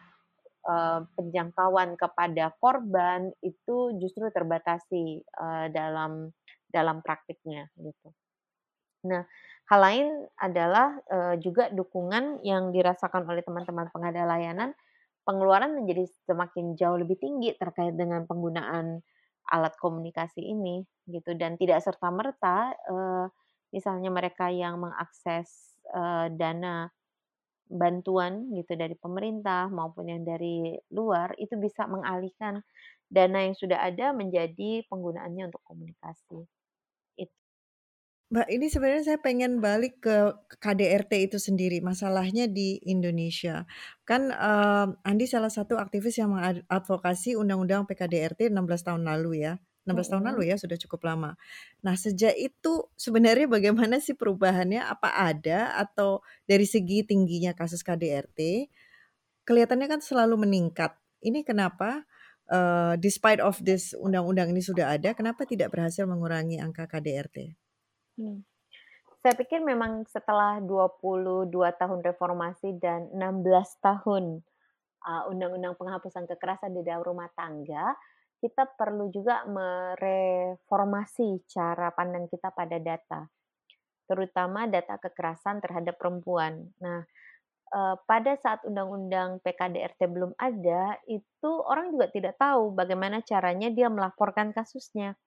uh, 0.66 1.00
penjangkauan 1.16 1.96
kepada 1.96 2.52
korban 2.58 3.30
itu 3.46 3.96
justru 4.02 4.28
terbatasi 4.34 5.22
uh, 5.38 5.70
dalam 5.72 6.34
dalam 6.68 7.00
praktiknya 7.00 7.72
gitu. 7.80 8.12
Nah, 9.06 9.24
hal 9.66 9.80
lain 9.82 10.08
adalah 10.38 10.94
uh, 11.10 11.36
juga 11.42 11.74
dukungan 11.74 12.46
yang 12.46 12.70
dirasakan 12.70 13.26
oleh 13.26 13.42
teman-teman 13.42 13.90
pengadaan 13.90 14.30
layanan 14.30 14.70
pengeluaran 15.26 15.74
menjadi 15.74 16.06
semakin 16.30 16.78
jauh 16.78 17.02
lebih 17.02 17.18
tinggi 17.18 17.58
terkait 17.58 17.98
dengan 17.98 18.30
penggunaan 18.30 19.02
alat 19.50 19.74
komunikasi 19.78 20.42
ini 20.42 20.86
gitu 21.10 21.34
dan 21.34 21.58
tidak 21.58 21.82
serta 21.82 22.10
merta 22.14 22.74
uh, 22.90 23.26
misalnya 23.74 24.14
mereka 24.14 24.54
yang 24.54 24.78
mengakses 24.78 25.78
uh, 25.94 26.30
dana 26.30 26.90
bantuan 27.66 28.54
gitu 28.54 28.78
dari 28.78 28.94
pemerintah 28.94 29.70
maupun 29.74 30.14
yang 30.14 30.22
dari 30.22 30.78
luar 30.94 31.34
itu 31.42 31.58
bisa 31.58 31.90
mengalihkan 31.90 32.62
dana 33.10 33.42
yang 33.42 33.58
sudah 33.58 33.82
ada 33.82 34.14
menjadi 34.14 34.86
penggunaannya 34.86 35.50
untuk 35.50 35.62
komunikasi. 35.66 36.46
Mbak, 38.26 38.48
ini 38.50 38.66
sebenarnya 38.74 39.04
saya 39.06 39.20
pengen 39.22 39.62
balik 39.62 40.02
ke 40.02 40.34
KDRT 40.58 41.30
itu 41.30 41.38
sendiri, 41.38 41.78
masalahnya 41.78 42.50
di 42.50 42.82
Indonesia. 42.82 43.70
Kan 44.02 44.34
uh, 44.34 44.98
Andi 45.06 45.30
salah 45.30 45.54
satu 45.54 45.78
aktivis 45.78 46.18
yang 46.18 46.34
mengadvokasi 46.34 47.38
Undang-Undang 47.38 47.86
PKDRT 47.86 48.50
16 48.50 48.58
tahun 48.82 49.06
lalu 49.06 49.46
ya. 49.46 49.62
16 49.86 50.18
tahun 50.18 50.24
lalu 50.34 50.50
ya, 50.50 50.58
sudah 50.58 50.74
cukup 50.82 51.06
lama. 51.06 51.38
Nah, 51.86 51.94
sejak 51.94 52.34
itu 52.34 52.90
sebenarnya 52.98 53.46
bagaimana 53.46 54.02
sih 54.02 54.18
perubahannya? 54.18 54.82
Apa 54.82 55.14
ada 55.30 55.78
atau 55.78 56.26
dari 56.50 56.66
segi 56.66 57.06
tingginya 57.06 57.54
kasus 57.54 57.86
KDRT 57.86 58.66
kelihatannya 59.46 59.88
kan 59.88 60.02
selalu 60.02 60.42
meningkat. 60.50 60.98
Ini 61.22 61.46
kenapa 61.46 62.04
uh, 62.50 62.98
despite 62.98 63.40
of 63.40 63.62
this 63.62 63.94
undang-undang 63.94 64.50
ini 64.52 64.66
sudah 64.66 64.98
ada, 64.98 65.14
kenapa 65.14 65.46
tidak 65.46 65.70
berhasil 65.72 66.10
mengurangi 66.10 66.58
angka 66.58 66.90
KDRT? 66.90 67.65
Hmm. 68.16 68.44
Saya 69.26 69.34
pikir 69.34 69.66
memang 69.66 70.06
setelah 70.06 70.62
22 70.62 71.50
tahun 71.52 72.00
reformasi 72.06 72.78
dan 72.78 73.10
16 73.10 73.42
tahun 73.82 74.46
uh, 75.06 75.24
undang-undang 75.30 75.74
penghapusan 75.78 76.30
kekerasan 76.30 76.78
di 76.78 76.86
dalam 76.86 77.02
rumah 77.02 77.30
tangga, 77.34 77.98
kita 78.46 78.70
perlu 78.78 79.10
juga 79.10 79.42
mereformasi 79.50 81.46
cara 81.50 81.90
pandang 81.94 82.30
kita 82.30 82.54
pada 82.54 82.78
data, 82.78 83.26
terutama 84.06 84.70
data 84.70 85.02
kekerasan 85.02 85.64
terhadap 85.64 85.98
perempuan. 85.98 86.70
Nah, 86.78 87.02
eh, 87.74 87.96
pada 88.06 88.38
saat 88.38 88.62
undang-undang 88.68 89.42
PKDRT 89.42 90.06
belum 90.06 90.38
ada, 90.38 91.00
itu 91.10 91.52
orang 91.66 91.90
juga 91.96 92.12
tidak 92.14 92.38
tahu 92.38 92.76
bagaimana 92.78 93.26
caranya 93.26 93.74
dia 93.74 93.90
melaporkan 93.90 94.54
kasusnya. 94.54 95.18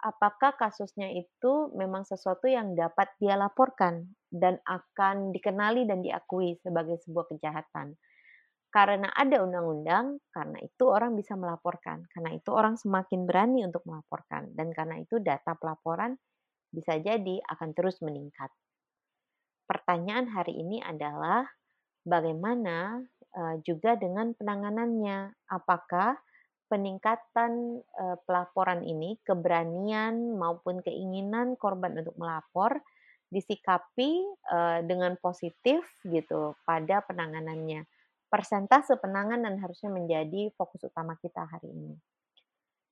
Apakah 0.00 0.56
kasusnya 0.56 1.12
itu 1.12 1.68
memang 1.76 2.08
sesuatu 2.08 2.48
yang 2.48 2.72
dapat 2.72 3.12
dia 3.20 3.36
laporkan 3.36 4.08
dan 4.32 4.56
akan 4.64 5.30
dikenali 5.30 5.84
dan 5.84 6.00
diakui 6.00 6.56
sebagai 6.64 6.96
sebuah 7.04 7.28
kejahatan 7.36 8.00
karena 8.70 9.10
ada 9.10 9.42
undang-undang, 9.42 10.22
karena 10.30 10.62
itu 10.62 10.86
orang 10.86 11.18
bisa 11.18 11.34
melaporkan. 11.34 12.06
Karena 12.06 12.38
itu 12.38 12.54
orang 12.54 12.78
semakin 12.78 13.26
berani 13.26 13.66
untuk 13.66 13.82
melaporkan. 13.82 14.54
Dan 14.54 14.70
karena 14.70 15.02
itu 15.02 15.18
data 15.18 15.58
pelaporan 15.58 16.14
bisa 16.70 16.94
jadi 17.02 17.42
akan 17.50 17.74
terus 17.74 17.98
meningkat. 17.98 18.46
Pertanyaan 19.66 20.30
hari 20.30 20.54
ini 20.54 20.78
adalah 20.78 21.50
bagaimana 22.06 23.02
uh, 23.34 23.58
juga 23.66 23.98
dengan 23.98 24.38
penanganannya. 24.38 25.50
Apakah 25.50 26.14
peningkatan 26.70 27.82
uh, 27.82 28.16
pelaporan 28.22 28.86
ini, 28.86 29.18
keberanian 29.26 30.38
maupun 30.38 30.78
keinginan 30.80 31.58
korban 31.58 31.98
untuk 31.98 32.14
melapor 32.14 32.78
disikapi 33.34 34.22
uh, 34.50 34.80
dengan 34.86 35.18
positif 35.18 35.82
gitu 36.06 36.54
pada 36.62 37.02
penanganannya 37.02 37.82
persentase 38.30 38.94
penanganan 39.02 39.58
harusnya 39.58 39.90
menjadi 39.90 40.54
fokus 40.54 40.86
utama 40.86 41.18
kita 41.18 41.44
hari 41.50 41.74
ini. 41.74 41.98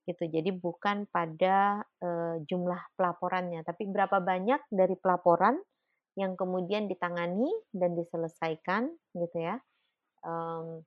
Gitu. 0.03 0.27
Jadi 0.27 0.51
bukan 0.51 1.07
pada 1.07 1.79
uh, 2.03 2.35
jumlah 2.43 2.81
pelaporannya, 2.99 3.63
tapi 3.63 3.87
berapa 3.87 4.19
banyak 4.19 4.59
dari 4.69 4.99
pelaporan 4.99 5.55
yang 6.19 6.35
kemudian 6.35 6.91
ditangani 6.91 7.47
dan 7.71 7.95
diselesaikan 7.95 8.91
gitu 9.15 9.37
ya. 9.39 9.55
Um, 10.19 10.83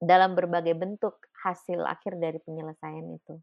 dalam 0.00 0.32
berbagai 0.32 0.74
bentuk 0.74 1.20
hasil 1.44 1.84
akhir 1.84 2.16
dari 2.16 2.40
penyelesaian 2.40 3.06
itu. 3.12 3.36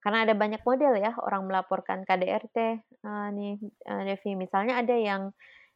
Karena 0.00 0.24
ada 0.24 0.36
banyak 0.36 0.60
model 0.64 1.00
ya 1.00 1.16
orang 1.20 1.48
melaporkan 1.48 2.04
KDRT 2.04 2.56
uh, 2.56 2.72
eh, 3.08 3.28
nih 3.32 3.54
uh, 3.88 4.02
Devi. 4.04 4.36
Misalnya 4.36 4.80
ada 4.80 4.96
yang 4.96 5.32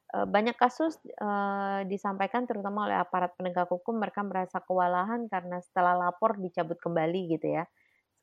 Eh, 0.09 0.25
banyak 0.25 0.57
kasus 0.57 0.97
uh, 1.21 1.85
disampaikan 1.85 2.49
terutama 2.49 2.89
oleh 2.89 2.97
aparat 2.97 3.37
penegak 3.37 3.69
hukum 3.69 4.01
mereka 4.01 4.25
merasa 4.25 4.57
kewalahan 4.65 5.29
karena 5.29 5.61
setelah 5.61 6.01
lapor 6.01 6.41
dicabut 6.41 6.81
kembali 6.81 7.37
gitu 7.37 7.61
ya. 7.61 7.69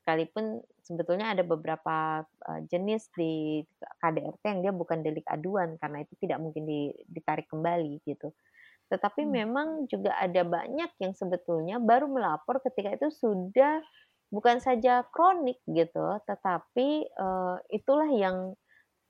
Sekalipun 0.02 0.66
sebetulnya 0.82 1.30
ada 1.30 1.46
beberapa 1.46 2.26
uh, 2.26 2.60
jenis 2.66 3.06
di 3.14 3.62
KDRT 4.02 4.42
yang 4.50 4.60
dia 4.66 4.72
bukan 4.74 4.98
delik 5.06 5.22
aduan 5.30 5.78
karena 5.78 6.02
itu 6.02 6.18
tidak 6.18 6.42
mungkin 6.42 6.66
ditarik 7.06 7.46
kembali 7.46 8.02
gitu. 8.02 8.34
Tetapi 8.86 9.26
hmm. 9.26 9.32
memang 9.32 9.68
juga 9.90 10.14
ada 10.18 10.42
banyak 10.46 10.90
yang 11.02 11.12
sebetulnya 11.12 11.82
baru 11.82 12.06
melapor 12.06 12.62
ketika 12.62 12.94
itu 12.94 13.08
sudah 13.10 13.82
bukan 14.30 14.58
saja 14.58 15.06
kronik 15.10 15.62
gitu, 15.70 16.18
tetapi 16.26 17.06
uh, 17.14 17.58
itulah 17.70 18.10
yang 18.10 18.54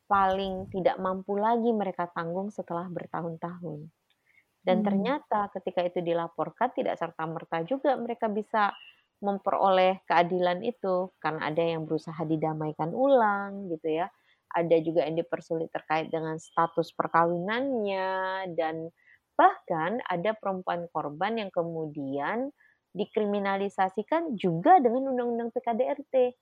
paling 0.06 0.70
tidak 0.70 0.96
mampu 1.02 1.34
lagi 1.34 1.72
mereka 1.72 2.08
tanggung 2.14 2.48
setelah 2.52 2.86
bertahun-tahun. 2.88 3.90
Dan 4.66 4.82
hmm. 4.82 4.86
ternyata 4.86 5.40
ketika 5.54 5.82
itu 5.86 6.00
dilaporkan 6.02 6.72
tidak 6.74 6.98
serta-merta 6.98 7.62
juga 7.66 7.94
mereka 7.98 8.26
bisa 8.26 8.74
memperoleh 9.24 10.04
keadilan 10.04 10.60
itu 10.60 11.08
karena 11.16 11.48
ada 11.48 11.62
yang 11.64 11.88
berusaha 11.88 12.20
didamaikan 12.24 12.92
ulang 12.92 13.72
gitu 13.72 14.04
ya. 14.04 14.08
ada 14.56 14.78
juga 14.80 15.04
yang 15.04 15.20
dipersulit 15.20 15.68
terkait 15.68 16.08
dengan 16.08 16.40
status 16.40 16.88
perkawinannya 16.96 18.46
dan 18.56 18.88
bahkan 19.36 20.00
ada 20.08 20.32
perempuan 20.32 20.88
korban 20.90 21.38
yang 21.38 21.50
kemudian 21.52 22.50
dikriminalisasikan 22.96 24.34
juga 24.40 24.80
dengan 24.80 25.12
undang-undang 25.12 25.52
PKDRT 25.52 26.32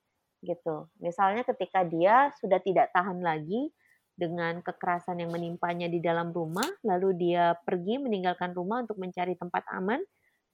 gitu. 0.47 0.87
Misalnya 1.03 1.43
ketika 1.43 1.83
dia 1.83 2.31
sudah 2.39 2.63
tidak 2.63 2.95
tahan 2.95 3.19
lagi 3.19 3.75
dengan 4.15 4.63
kekerasan 4.63 5.19
yang 5.19 5.35
menimpanya 5.35 5.91
di 5.91 5.99
dalam 5.99 6.31
rumah, 6.31 6.67
lalu 6.87 7.19
dia 7.19 7.59
pergi 7.67 7.99
meninggalkan 7.99 8.55
rumah 8.55 8.87
untuk 8.87 9.03
mencari 9.03 9.35
tempat 9.35 9.67
aman, 9.75 9.99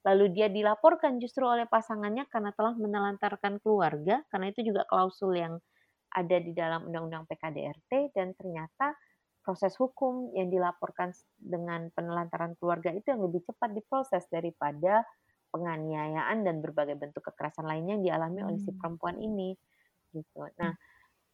lalu 0.01 0.33
dia 0.33 0.49
dilaporkan 0.49 1.21
justru 1.21 1.45
oleh 1.45 1.69
pasangannya 1.69 2.25
karena 2.33 2.57
telah 2.57 2.73
menelantarkan 2.73 3.61
keluarga, 3.61 4.25
karena 4.33 4.49
itu 4.49 4.65
juga 4.65 4.89
klausul 4.89 5.37
yang 5.37 5.61
ada 6.11 6.37
di 6.41 6.57
dalam 6.57 6.89
Undang-Undang 6.89 7.29
PKDRT 7.29 8.17
dan 8.17 8.33
ternyata 8.35 8.97
proses 9.51 9.75
hukum 9.83 10.31
yang 10.39 10.47
dilaporkan 10.47 11.11
dengan 11.43 11.91
penelantaran 11.91 12.55
keluarga 12.55 12.95
itu 12.95 13.11
yang 13.11 13.19
lebih 13.19 13.43
cepat 13.43 13.75
diproses 13.75 14.23
daripada 14.31 15.03
penganiayaan 15.51 16.47
dan 16.47 16.63
berbagai 16.63 16.95
bentuk 16.95 17.27
kekerasan 17.27 17.67
lainnya 17.67 17.99
yang 17.99 18.07
dialami 18.07 18.47
oleh 18.47 18.63
si 18.63 18.71
hmm. 18.71 18.79
perempuan 18.79 19.19
ini 19.19 19.59
gitu. 20.15 20.47
Nah, 20.55 20.79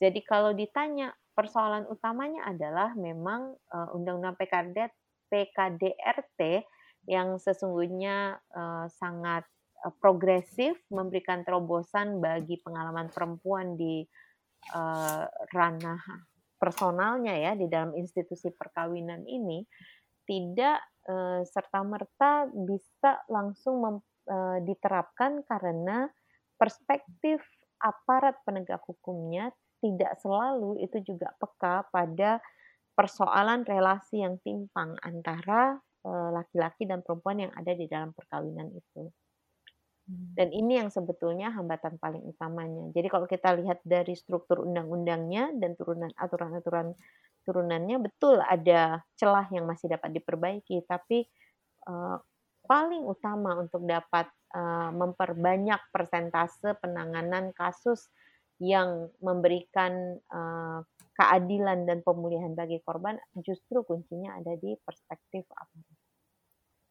jadi 0.01 0.17
kalau 0.25 0.57
ditanya 0.57 1.13
persoalan 1.37 1.85
utamanya 1.93 2.49
adalah 2.49 2.97
memang 2.97 3.53
uh, 3.77 3.93
Undang-Undang 3.93 4.41
PKD, 4.41 4.89
PKDRT 5.29 6.65
yang 7.13 7.37
sesungguhnya 7.37 8.41
uh, 8.57 8.89
sangat 8.97 9.45
uh, 9.85 9.93
progresif 10.01 10.81
memberikan 10.89 11.45
terobosan 11.45 12.25
bagi 12.25 12.57
pengalaman 12.65 13.13
perempuan 13.13 13.77
di 13.77 14.09
uh, 14.73 15.29
ranah 15.53 16.01
personalnya 16.57 17.37
ya 17.37 17.53
di 17.55 17.69
dalam 17.69 17.93
institusi 17.95 18.49
perkawinan 18.53 19.25
ini 19.29 19.65
tidak 20.27 20.83
uh, 21.07 21.45
serta 21.47 21.81
merta 21.87 22.51
bisa 22.51 23.23
langsung 23.31 23.85
mem, 23.85 23.97
uh, 24.29 24.59
diterapkan 24.65 25.45
karena 25.47 26.11
perspektif 26.57 27.45
aparat 27.79 28.41
penegak 28.43 28.81
hukumnya 28.89 29.53
tidak 29.85 30.17
selalu 30.25 30.81
itu 30.81 31.05
juga 31.05 31.31
peka 31.37 31.85
pada 31.93 32.41
persoalan 32.97 33.69
relasi 33.69 34.25
yang 34.25 34.41
timpang 34.41 34.97
antara 35.05 35.77
laki-laki 36.07 36.87
dan 36.87 37.03
perempuan 37.03 37.43
yang 37.43 37.53
ada 37.59 37.75
di 37.75 37.91
dalam 37.91 38.15
perkawinan 38.15 38.71
itu. 38.71 39.11
Hmm. 40.07 40.39
Dan 40.39 40.49
ini 40.55 40.79
yang 40.79 40.91
sebetulnya 40.95 41.51
hambatan 41.51 41.99
paling 41.99 42.23
utamanya. 42.23 42.95
Jadi 42.95 43.11
kalau 43.11 43.27
kita 43.27 43.59
lihat 43.59 43.83
dari 43.83 44.15
struktur 44.15 44.63
undang-undangnya 44.63 45.51
dan 45.59 45.75
turunan 45.75 46.15
aturan-aturan 46.15 46.95
turunannya 47.47 48.03
betul 48.03 48.43
ada 48.43 49.03
celah 49.15 49.47
yang 49.55 49.67
masih 49.67 49.91
dapat 49.91 50.15
diperbaiki, 50.19 50.83
tapi 50.87 51.27
uh, 51.87 52.19
paling 52.67 53.07
utama 53.07 53.55
untuk 53.59 53.87
dapat 53.87 54.27
uh, 54.55 54.91
memperbanyak 54.91 55.79
persentase 55.95 56.75
penanganan 56.83 57.55
kasus 57.55 58.11
yang 58.59 59.11
memberikan 59.23 60.19
uh, 60.31 60.83
keadilan 61.17 61.87
dan 61.87 62.03
pemulihan 62.03 62.53
bagi 62.53 62.83
korban 62.83 63.17
justru 63.41 63.87
kuncinya 63.87 64.37
ada 64.37 64.53
di 64.59 64.75
perspektif 64.83 65.47
apa. 65.55 65.79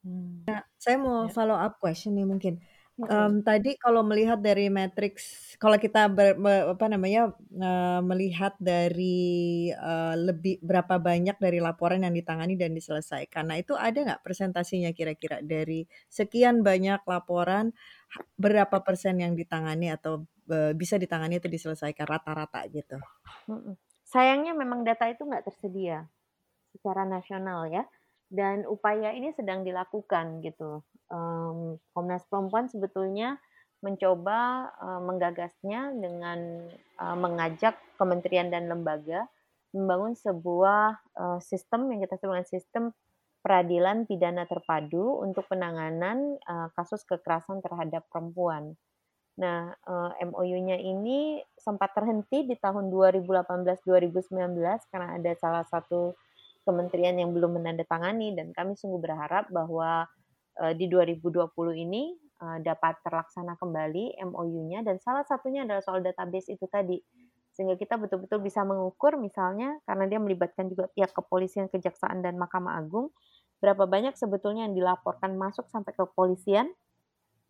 Hmm. 0.06 0.46
Nah, 0.46 0.62
saya 0.78 0.98
mau 1.02 1.26
ya. 1.26 1.34
follow 1.34 1.58
up 1.58 1.78
question 1.82 2.16
nih 2.16 2.26
mungkin. 2.26 2.62
Um, 2.96 3.44
tadi 3.44 3.76
kalau 3.76 4.08
melihat 4.08 4.40
dari 4.40 4.72
matriks, 4.72 5.60
kalau 5.60 5.76
kita 5.76 6.08
ber, 6.08 6.40
me, 6.40 6.72
apa 6.72 6.88
namanya 6.88 7.36
uh, 7.60 8.00
melihat 8.00 8.56
dari 8.56 9.68
uh, 9.76 10.16
lebih 10.16 10.64
berapa 10.64 10.96
banyak 10.96 11.36
dari 11.36 11.60
laporan 11.60 12.08
yang 12.08 12.16
ditangani 12.16 12.56
dan 12.56 12.72
diselesaikan. 12.72 13.52
Nah 13.52 13.60
itu 13.60 13.76
ada 13.76 14.00
nggak 14.00 14.24
presentasinya 14.24 14.96
kira-kira 14.96 15.44
dari 15.44 15.84
sekian 16.08 16.64
banyak 16.64 17.04
laporan 17.04 17.76
berapa 18.40 18.80
persen 18.80 19.20
yang 19.20 19.36
ditangani 19.36 19.92
atau 19.92 20.24
uh, 20.48 20.72
bisa 20.72 20.96
ditangani 20.96 21.44
atau 21.44 21.52
diselesaikan 21.52 22.08
rata-rata 22.08 22.64
gitu? 22.72 22.96
Sayangnya 24.08 24.56
memang 24.56 24.88
data 24.88 25.12
itu 25.12 25.28
nggak 25.28 25.52
tersedia 25.52 26.08
secara 26.72 27.04
nasional 27.04 27.68
ya 27.68 27.84
dan 28.30 28.66
upaya 28.66 29.14
ini 29.14 29.32
sedang 29.38 29.62
dilakukan 29.62 30.42
gitu 30.42 30.82
um, 31.14 31.78
Komnas 31.94 32.26
Perempuan 32.28 32.68
sebetulnya 32.68 33.38
mencoba 33.84 34.72
uh, 34.82 35.02
menggagasnya 35.04 35.94
dengan 35.94 36.66
uh, 36.98 37.18
mengajak 37.18 37.78
kementerian 38.02 38.50
dan 38.50 38.66
lembaga 38.66 39.30
membangun 39.76 40.16
sebuah 40.16 40.98
uh, 41.20 41.40
sistem 41.44 41.92
yang 41.92 42.02
kita 42.08 42.16
sebut 42.16 42.48
sistem 42.48 42.96
peradilan 43.46 44.10
pidana 44.10 44.48
terpadu 44.50 45.22
untuk 45.22 45.46
penanganan 45.46 46.40
uh, 46.50 46.72
kasus 46.74 47.06
kekerasan 47.06 47.62
terhadap 47.62 48.08
perempuan. 48.10 48.74
Nah, 49.36 49.76
uh, 49.86 50.16
MOU-nya 50.32 50.80
ini 50.80 51.44
sempat 51.60 51.92
terhenti 51.92 52.48
di 52.48 52.56
tahun 52.56 52.88
2018-2019 52.90 54.34
karena 54.90 55.08
ada 55.20 55.32
salah 55.36 55.68
satu 55.68 56.16
kementerian 56.66 57.16
yang 57.16 57.32
belum 57.32 57.62
menandatangani 57.62 58.34
dan 58.34 58.52
kami 58.52 58.74
sungguh 58.76 59.00
berharap 59.00 59.48
bahwa 59.54 60.10
uh, 60.60 60.74
di 60.74 60.90
2020 60.90 61.54
ini 61.78 62.18
uh, 62.42 62.60
dapat 62.60 63.00
terlaksana 63.06 63.56
kembali 63.62 64.18
MOU-nya 64.26 64.82
dan 64.82 64.98
salah 65.00 65.24
satunya 65.24 65.64
adalah 65.64 65.86
soal 65.86 66.02
database 66.02 66.50
itu 66.50 66.66
tadi. 66.66 66.98
Sehingga 67.56 67.80
kita 67.80 67.96
betul-betul 67.96 68.44
bisa 68.44 68.68
mengukur 68.68 69.16
misalnya 69.16 69.80
karena 69.88 70.12
dia 70.12 70.20
melibatkan 70.20 70.68
juga 70.68 70.92
pihak 70.92 71.16
kepolisian, 71.16 71.72
kejaksaan 71.72 72.20
dan 72.20 72.36
Mahkamah 72.36 72.82
Agung 72.82 73.16
berapa 73.64 73.88
banyak 73.88 74.20
sebetulnya 74.20 74.68
yang 74.68 74.76
dilaporkan 74.76 75.40
masuk 75.40 75.72
sampai 75.72 75.96
ke 75.96 76.04
kepolisian 76.04 76.68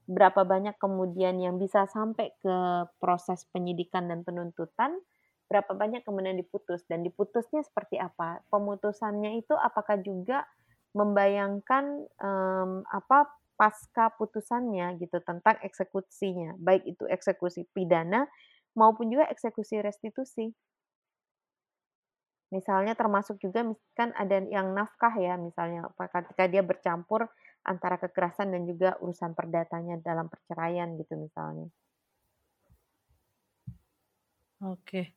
berapa 0.06 0.46
banyak 0.46 0.78
kemudian 0.78 1.42
yang 1.42 1.58
bisa 1.58 1.90
sampai 1.90 2.30
ke 2.38 2.56
proses 3.02 3.50
penyidikan 3.50 4.06
dan 4.06 4.22
penuntutan 4.22 5.02
berapa 5.46 5.78
banyak 5.78 6.02
kemudian 6.02 6.36
diputus 6.36 6.82
dan 6.90 7.06
diputusnya 7.06 7.62
seperti 7.62 8.02
apa 8.02 8.42
pemutusannya 8.50 9.40
itu 9.46 9.54
apakah 9.54 10.02
juga 10.02 10.44
membayangkan 10.96 12.08
um, 12.24 12.82
apa 12.88 13.30
pasca 13.56 14.12
putusannya 14.16 15.00
gitu 15.00 15.20
tentang 15.24 15.56
eksekusinya, 15.64 16.60
baik 16.60 16.84
itu 16.88 17.08
eksekusi 17.08 17.68
pidana 17.72 18.28
maupun 18.76 19.12
juga 19.12 19.28
eksekusi 19.32 19.80
restitusi. 19.80 20.52
Misalnya 22.52 22.96
termasuk 22.96 23.40
juga 23.44 23.68
kan 23.96 24.16
ada 24.16 24.44
yang 24.48 24.72
nafkah 24.76 25.12
ya 25.20 25.36
misalnya 25.36 25.92
ketika 25.98 26.48
dia 26.48 26.64
bercampur 26.64 27.28
antara 27.66 27.98
kekerasan 28.00 28.54
dan 28.54 28.64
juga 28.70 28.96
urusan 29.02 29.34
perdatanya 29.34 30.00
dalam 30.00 30.32
perceraian 30.32 30.96
gitu 30.96 31.18
misalnya. 31.20 31.68
Oke. 34.64 35.16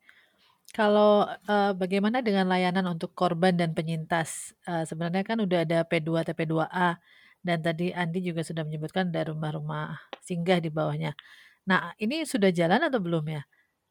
Kalau, 0.78 1.26
uh, 1.26 1.74
bagaimana 1.74 2.22
dengan 2.22 2.46
layanan 2.46 2.86
untuk 2.94 3.10
korban 3.10 3.50
dan 3.58 3.74
penyintas? 3.74 4.54
Uh, 4.62 4.86
sebenarnya 4.86 5.26
kan 5.26 5.42
udah 5.42 5.66
ada 5.66 5.82
P2 5.82 6.22
TP2A 6.22 7.02
dan 7.42 7.58
tadi 7.66 7.90
Andi 7.90 8.22
juga 8.22 8.46
sudah 8.46 8.62
menyebutkan 8.62 9.10
ada 9.10 9.26
rumah-rumah 9.26 9.98
singgah 10.22 10.62
di 10.62 10.70
bawahnya. 10.70 11.18
Nah, 11.66 11.98
ini 11.98 12.22
sudah 12.22 12.54
jalan 12.54 12.78
atau 12.86 13.02
belum 13.02 13.26
ya? 13.26 13.42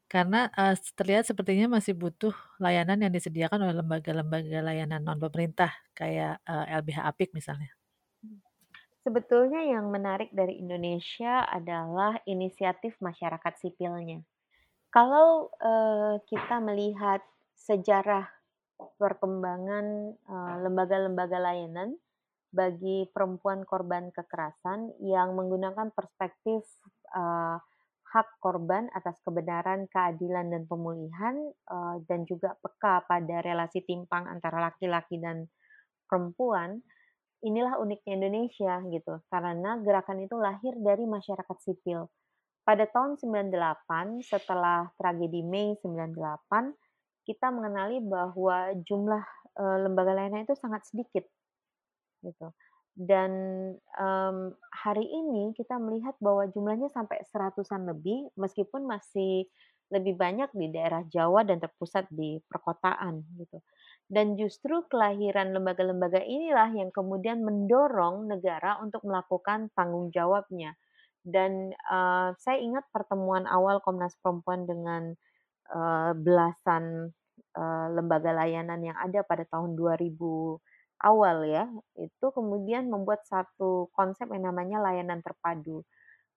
Karena, 0.07 0.47
uh, 0.55 0.79
terlihat 0.95 1.27
sepertinya 1.27 1.75
masih 1.75 1.91
butuh 1.91 2.31
layanan 2.55 3.03
yang 3.03 3.11
disediakan 3.11 3.67
oleh 3.67 3.75
lembaga-lembaga 3.83 4.63
layanan 4.63 5.03
non 5.03 5.19
pemerintah 5.19 5.75
kayak, 5.91 6.39
uh, 6.47 6.71
LBH 6.71 7.03
Apik 7.03 7.35
misalnya. 7.35 7.67
Sebetulnya 9.03 9.59
yang 9.59 9.91
menarik 9.91 10.31
dari 10.31 10.55
Indonesia 10.55 11.43
adalah 11.51 12.15
inisiatif 12.23 12.95
masyarakat 13.03 13.59
sipilnya. 13.59 14.23
Kalau, 14.91 15.51
uh, 15.59 16.15
kita 16.25 16.63
melihat 16.63 17.19
sejarah 17.59 18.25
perkembangan, 19.01 20.15
lembaga 20.63 21.01
lembaga-lembaga 21.01 21.37
layanan 21.41 21.97
bagi 22.53 23.09
perempuan 23.11 23.67
korban 23.67 24.13
kekerasan 24.13 24.95
yang 25.03 25.35
menggunakan 25.35 25.91
perspektif, 25.91 26.63
uh, 27.11 27.59
hak 28.07 28.27
korban 28.39 28.87
atas 28.95 29.19
kebenaran, 29.27 29.91
keadilan, 29.91 30.47
dan 30.47 30.63
pemulihan, 30.63 31.35
uh, 31.67 31.99
dan 32.07 32.23
juga 32.23 32.55
peka 32.63 33.03
pada 33.03 33.43
relasi 33.43 33.83
timpang 33.83 34.25
antara 34.31 34.63
laki-laki 34.71 35.19
dan 35.19 35.51
perempuan, 36.07 36.79
inilah 37.43 37.75
uniknya 37.83 38.15
Indonesia 38.15 38.79
gitu, 38.87 39.19
karena 39.27 39.77
gerakan 39.83 40.23
itu 40.23 40.35
lahir 40.39 40.73
dari 40.79 41.03
masyarakat 41.03 41.57
sipil. 41.59 42.07
Pada 42.67 42.83
tahun 42.83 43.15
98, 43.15 44.27
setelah 44.27 44.91
tragedi 44.99 45.39
Mei 45.39 45.79
98, 45.79 46.75
kita 47.23 47.47
mengenali 47.47 48.03
bahwa 48.03 48.75
jumlah 48.83 49.23
uh, 49.55 49.77
lembaga 49.87 50.11
layanan 50.11 50.43
itu 50.43 50.51
sangat 50.59 50.83
sedikit, 50.83 51.23
gitu. 52.27 52.51
Dan 52.97 53.31
um, 53.95 54.51
hari 54.73 55.05
ini 55.05 55.55
kita 55.55 55.79
melihat 55.79 56.19
bahwa 56.19 56.49
jumlahnya 56.51 56.91
sampai 56.91 57.23
seratusan 57.31 57.87
lebih, 57.87 58.27
meskipun 58.35 58.83
masih 58.83 59.47
lebih 59.87 60.19
banyak 60.19 60.51
di 60.51 60.67
daerah 60.67 61.05
Jawa 61.07 61.47
dan 61.47 61.63
terpusat 61.63 62.11
di 62.11 62.41
perkotaan 62.43 63.23
gitu. 63.39 63.63
Dan 64.07 64.35
justru 64.35 64.83
kelahiran 64.91 65.55
lembaga-lembaga 65.55 66.19
inilah 66.19 66.71
yang 66.75 66.91
kemudian 66.91 67.43
mendorong 67.43 68.27
negara 68.27 68.79
untuk 68.83 69.03
melakukan 69.07 69.71
tanggung 69.71 70.11
jawabnya. 70.11 70.75
Dan 71.27 71.75
uh, 71.91 72.31
saya 72.39 72.63
ingat 72.63 72.87
pertemuan 72.95 73.43
awal 73.51 73.83
Komnas 73.83 74.15
Perempuan 74.23 74.63
dengan 74.63 75.11
uh, 75.75 76.15
belasan 76.15 77.11
uh, 77.51 77.87
lembaga 77.91 78.31
layanan 78.31 78.79
yang 78.79 78.95
ada 78.95 79.27
pada 79.27 79.43
tahun 79.43 79.75
2000 79.75 80.15
awal 81.03 81.43
ya, 81.43 81.67
itu 81.99 82.25
kemudian 82.31 82.87
membuat 82.87 83.27
satu 83.27 83.91
konsep 83.91 84.31
yang 84.31 84.47
namanya 84.47 84.79
layanan 84.79 85.19
terpadu. 85.19 85.83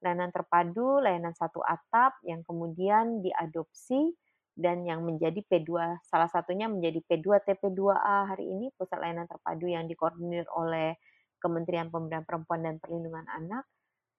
Layanan 0.03 0.35
terpadu, 0.35 0.99
layanan 0.99 1.39
satu 1.39 1.63
atap 1.63 2.19
yang 2.27 2.43
kemudian 2.43 3.23
diadopsi 3.23 4.11
dan 4.59 4.83
yang 4.83 5.07
menjadi 5.07 5.41
P2 5.47 6.03
salah 6.05 6.27
satunya 6.27 6.67
menjadi 6.67 6.99
P2 7.07 7.47
TP2A 7.47 8.35
hari 8.35 8.51
ini 8.51 8.75
pusat 8.75 8.99
layanan 8.99 9.31
terpadu 9.31 9.71
yang 9.71 9.87
dikoordinir 9.87 10.45
oleh 10.53 10.99
Kementerian 11.41 11.89
Pemberdayaan 11.89 12.27
Perempuan 12.29 12.61
dan 12.67 12.77
Perlindungan 12.77 13.25
Anak 13.31 13.65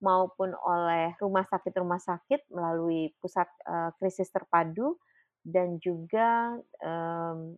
maupun 0.02 0.52
oleh 0.66 1.14
rumah 1.22 1.46
sakit-rumah 1.46 2.02
sakit 2.02 2.50
melalui 2.50 3.14
pusat 3.22 3.48
uh, 3.70 3.94
krisis 4.02 4.28
terpadu 4.34 4.98
dan 5.46 5.78
juga 5.82 6.58
um, 6.82 7.56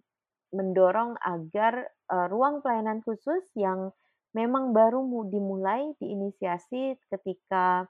mendorong 0.53 1.17
agar 1.23 1.88
uh, 2.12 2.27
ruang 2.29 2.62
pelayanan 2.62 3.01
khusus 3.01 3.41
yang 3.58 3.89
memang 4.36 4.71
baru 4.71 5.01
dimulai 5.27 5.95
diinisiasi 5.97 6.99
ketika 7.10 7.88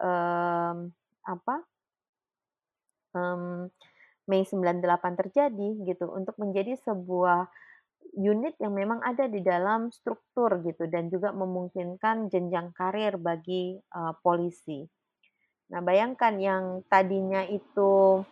um, 0.00 0.90
apa? 1.26 1.56
Um, 3.14 3.70
Mei 4.24 4.48
98 4.48 5.20
terjadi 5.20 5.68
gitu 5.84 6.08
untuk 6.08 6.34
menjadi 6.40 6.80
sebuah 6.80 7.44
unit 8.12 8.54
yang 8.60 8.76
memang 8.76 9.00
ada 9.00 9.24
di 9.26 9.40
dalam 9.40 9.88
struktur 9.88 10.60
gitu 10.62 10.86
dan 10.86 11.08
juga 11.08 11.32
memungkinkan 11.32 12.28
jenjang 12.28 12.70
karir 12.76 13.16
bagi 13.16 13.74
uh, 13.96 14.12
polisi. 14.20 14.84
Nah, 15.72 15.80
bayangkan 15.80 16.36
yang 16.36 16.64
tadinya 16.86 17.42
itu 17.48 18.22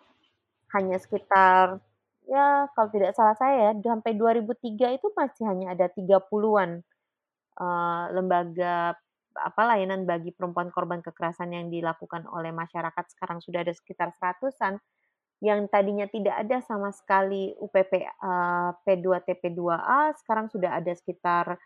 hanya 0.76 0.96
sekitar 1.00 1.80
ya 2.28 2.70
kalau 2.72 2.88
tidak 2.94 3.12
salah 3.18 3.35
saya 3.35 3.70
ya 3.70 3.72
sampai 3.82 4.14
2003 4.14 4.98
itu 4.98 5.06
masih 5.12 5.44
hanya 5.50 5.74
ada 5.74 5.90
30-an 5.90 6.80
uh, 7.58 8.04
lembaga 8.14 8.94
apa 9.32 9.62
layanan 9.64 10.04
bagi 10.04 10.30
perempuan 10.32 10.68
korban 10.68 11.00
kekerasan 11.00 11.56
yang 11.56 11.66
dilakukan 11.72 12.28
oleh 12.28 12.52
masyarakat 12.52 13.04
sekarang 13.16 13.40
sudah 13.40 13.64
ada 13.64 13.72
sekitar 13.72 14.12
seratusan 14.16 14.76
yang 15.42 15.66
tadinya 15.66 16.07
tidak 16.07 16.38
ada 16.46 16.62
sama 16.62 16.94
sekali 16.94 17.50
UPP 17.59 18.07
uh, 18.22 18.70
P2 18.87 19.26
TP2A 19.26 20.14
sekarang 20.22 20.46
sudah 20.46 20.78
ada 20.78 20.94
sekitar 20.94 21.59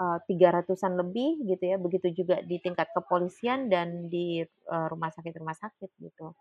uh, 0.00 0.18
300-an 0.24 0.96
lebih 0.96 1.44
gitu 1.44 1.64
ya. 1.68 1.76
Begitu 1.76 2.24
juga 2.24 2.40
di 2.40 2.56
tingkat 2.56 2.88
kepolisian 2.96 3.68
dan 3.68 4.08
di 4.08 4.40
uh, 4.72 4.86
rumah 4.88 5.12
sakit 5.12 5.36
rumah 5.36 5.52
sakit 5.52 5.92
gitu. 6.00 6.32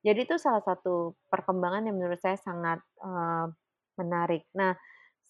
Jadi 0.00 0.24
itu 0.24 0.36
salah 0.40 0.64
satu 0.64 1.20
perkembangan 1.28 1.84
yang 1.84 2.00
menurut 2.00 2.20
saya 2.20 2.40
sangat 2.40 2.80
uh, 3.04 3.52
menarik. 4.00 4.48
Nah 4.56 4.72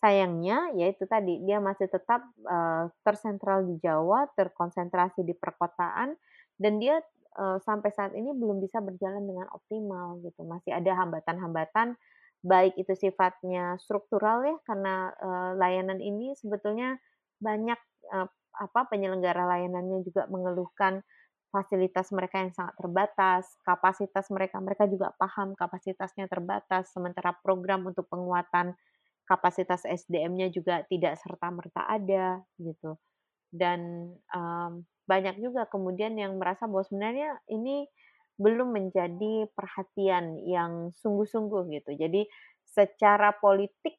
Sayangnya, 0.05 0.69
ya 0.77 0.93
itu 0.93 1.09
tadi, 1.09 1.41
dia 1.49 1.65
masih 1.65 1.89
tetap 1.89 2.21
uh, 2.45 2.93
tersentral 3.01 3.65
di 3.65 3.81
Jawa, 3.81 4.29
terkonsentrasi 4.37 5.25
di 5.25 5.33
perkotaan, 5.33 6.13
dan 6.61 6.77
dia 6.77 7.01
sampai 7.35 7.91
saat 7.91 8.13
ini 8.15 8.31
belum 8.31 8.63
bisa 8.63 8.79
berjalan 8.79 9.27
dengan 9.27 9.47
optimal 9.51 10.23
gitu. 10.23 10.47
Masih 10.47 10.71
ada 10.75 10.95
hambatan-hambatan, 10.95 11.99
baik 12.45 12.79
itu 12.79 12.93
sifatnya 12.95 13.81
struktural 13.81 14.45
ya, 14.45 14.57
karena 14.69 15.11
uh, 15.19 15.51
layanan 15.59 15.99
ini 15.99 16.37
sebetulnya 16.39 17.01
banyak 17.43 17.79
uh, 18.15 18.29
apa 18.55 18.81
penyelenggara 18.87 19.43
layanannya 19.51 20.07
juga 20.07 20.31
mengeluhkan 20.31 21.03
fasilitas 21.51 22.11
mereka 22.11 22.43
yang 22.43 22.51
sangat 22.51 22.75
terbatas, 22.79 23.47
kapasitas 23.63 24.27
mereka 24.35 24.59
mereka 24.59 24.91
juga 24.91 25.15
paham 25.15 25.55
kapasitasnya 25.55 26.27
terbatas, 26.27 26.91
sementara 26.91 27.31
program 27.43 27.87
untuk 27.87 28.11
penguatan 28.11 28.75
kapasitas 29.25 29.87
SDM-nya 29.87 30.51
juga 30.51 30.83
tidak 30.91 31.17
serta-merta 31.23 31.87
ada 31.87 32.43
gitu. 32.59 32.99
Dan 33.55 34.11
um, 34.35 34.83
banyak 35.05 35.41
juga 35.41 35.69
kemudian 35.69 36.17
yang 36.17 36.37
merasa 36.41 36.65
bahwa 36.65 36.85
sebenarnya 36.85 37.39
ini 37.53 37.89
belum 38.35 38.75
menjadi 38.75 39.47
perhatian 39.55 40.43
yang 40.43 40.91
sungguh-sungguh 40.99 41.71
gitu. 41.71 41.95
Jadi 41.95 42.27
secara 42.67 43.31
politik 43.39 43.95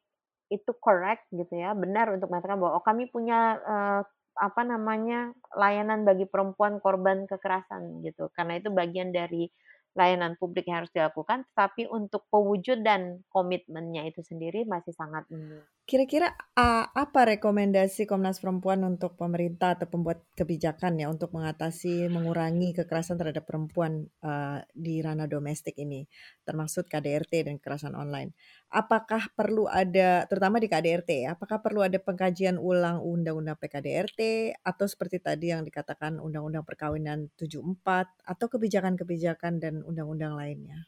itu 0.52 0.70
correct 0.78 1.26
gitu 1.32 1.50
ya, 1.56 1.72
benar 1.72 2.12
untuk 2.12 2.30
mengatakan 2.30 2.60
bahwa 2.60 2.78
oh 2.78 2.84
kami 2.84 3.08
punya 3.10 3.58
uh, 3.64 4.02
apa 4.36 4.62
namanya 4.68 5.32
layanan 5.56 6.04
bagi 6.04 6.28
perempuan 6.28 6.78
korban 6.84 7.24
kekerasan 7.24 8.04
gitu. 8.04 8.28
Karena 8.36 8.60
itu 8.60 8.68
bagian 8.68 9.10
dari 9.10 9.48
layanan 9.96 10.36
publik 10.36 10.68
yang 10.68 10.84
harus 10.84 10.92
dilakukan, 10.92 11.48
tapi 11.56 11.88
untuk 11.88 12.28
pewujudan 12.28 13.24
komitmennya 13.32 14.04
itu 14.04 14.20
sendiri 14.20 14.68
masih 14.68 14.92
sangat 14.92 15.24
minim. 15.32 15.64
Kira-kira 15.86 16.34
uh, 16.58 16.90
apa 16.90 17.38
rekomendasi 17.38 18.10
Komnas 18.10 18.42
Perempuan 18.42 18.82
untuk 18.82 19.14
pemerintah 19.14 19.78
atau 19.78 19.86
pembuat 19.86 20.18
kebijakan 20.34 20.98
ya 20.98 21.06
untuk 21.06 21.30
mengatasi 21.30 22.10
mengurangi 22.10 22.74
kekerasan 22.74 23.14
terhadap 23.14 23.46
perempuan 23.46 24.10
uh, 24.26 24.58
di 24.74 24.98
ranah 24.98 25.30
domestik 25.30 25.78
ini, 25.78 26.02
termasuk 26.42 26.90
KDRT 26.90 27.46
dan 27.46 27.62
kekerasan 27.62 27.94
online? 27.94 28.34
Apakah 28.66 29.30
perlu 29.38 29.70
ada, 29.70 30.26
terutama 30.26 30.58
di 30.58 30.66
KDRT, 30.66 31.10
ya, 31.22 31.38
apakah 31.38 31.62
perlu 31.62 31.86
ada 31.86 32.02
pengkajian 32.02 32.58
ulang 32.58 32.98
Undang-Undang 33.06 33.54
PKDRT 33.54 34.20
atau 34.66 34.90
seperti 34.90 35.22
tadi 35.22 35.54
yang 35.54 35.62
dikatakan 35.62 36.18
Undang-Undang 36.18 36.66
Perkawinan 36.66 37.30
74 37.38 38.26
atau 38.26 38.46
kebijakan-kebijakan 38.50 39.62
dan 39.62 39.86
undang-undang 39.86 40.34
lainnya? 40.34 40.82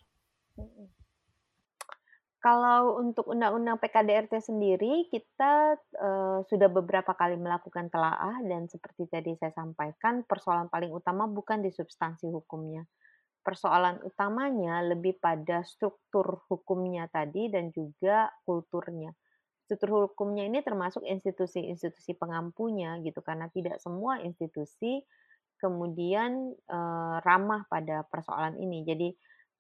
Kalau 2.39 3.03
untuk 3.03 3.27
undang-undang 3.27 3.83
PKDRT 3.83 4.39
sendiri, 4.39 5.11
kita 5.11 5.75
uh, 5.99 6.39
sudah 6.47 6.71
beberapa 6.71 7.11
kali 7.19 7.35
melakukan 7.35 7.91
telaah 7.91 8.39
dan 8.47 8.71
seperti 8.71 9.11
tadi 9.11 9.35
saya 9.35 9.51
sampaikan, 9.59 10.23
persoalan 10.23 10.71
paling 10.71 10.95
utama 10.95 11.27
bukan 11.27 11.67
di 11.67 11.75
substansi 11.75 12.31
hukumnya. 12.31 12.87
Persoalan 13.43 14.07
utamanya 14.07 14.87
lebih 14.87 15.19
pada 15.19 15.67
struktur 15.67 16.47
hukumnya 16.47 17.11
tadi 17.11 17.51
dan 17.51 17.75
juga 17.75 18.31
kulturnya. 18.47 19.11
Struktur 19.67 20.07
hukumnya 20.07 20.47
ini 20.47 20.63
termasuk 20.63 21.03
institusi-institusi 21.03 22.15
pengampunya 22.15 23.03
gitu 23.03 23.19
karena 23.19 23.51
tidak 23.51 23.83
semua 23.83 24.23
institusi 24.23 25.03
kemudian 25.59 26.55
uh, 26.71 27.19
ramah 27.19 27.67
pada 27.67 28.07
persoalan 28.07 28.63
ini. 28.63 28.87
Jadi 28.87 29.11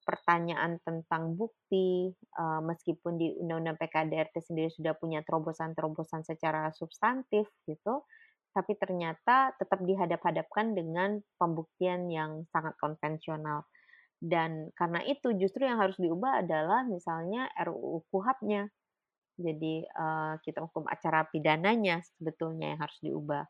pertanyaan 0.08 0.80
tentang 0.80 1.36
bukti, 1.36 2.08
uh, 2.40 2.64
meskipun 2.64 3.20
di 3.20 3.36
Undang-Undang 3.44 3.76
PKDRT 3.76 4.40
sendiri 4.40 4.72
sudah 4.72 4.96
punya 4.96 5.20
terobosan-terobosan 5.20 6.24
secara 6.24 6.72
substantif 6.72 7.44
gitu, 7.68 8.08
tapi 8.56 8.72
ternyata 8.80 9.52
tetap 9.60 9.84
dihadap-hadapkan 9.84 10.72
dengan 10.72 11.20
pembuktian 11.36 12.08
yang 12.08 12.48
sangat 12.48 12.72
konvensional. 12.80 13.68
Dan 14.16 14.72
karena 14.72 15.04
itu 15.04 15.36
justru 15.36 15.68
yang 15.68 15.76
harus 15.76 16.00
diubah 16.00 16.40
adalah 16.40 16.88
misalnya 16.88 17.52
RUU 17.68 18.08
KUHAP-nya. 18.08 18.64
Jadi 19.38 19.84
uh, 19.92 20.40
kita 20.40 20.64
hukum 20.64 20.88
acara 20.88 21.28
pidananya 21.28 22.00
sebetulnya 22.16 22.74
yang 22.74 22.80
harus 22.80 22.98
diubah. 23.04 23.44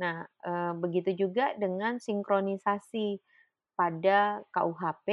Nah, 0.00 0.24
uh, 0.46 0.72
begitu 0.78 1.26
juga 1.26 1.52
dengan 1.58 2.00
sinkronisasi 2.00 3.20
pada 3.74 4.44
KUHP 4.52 5.08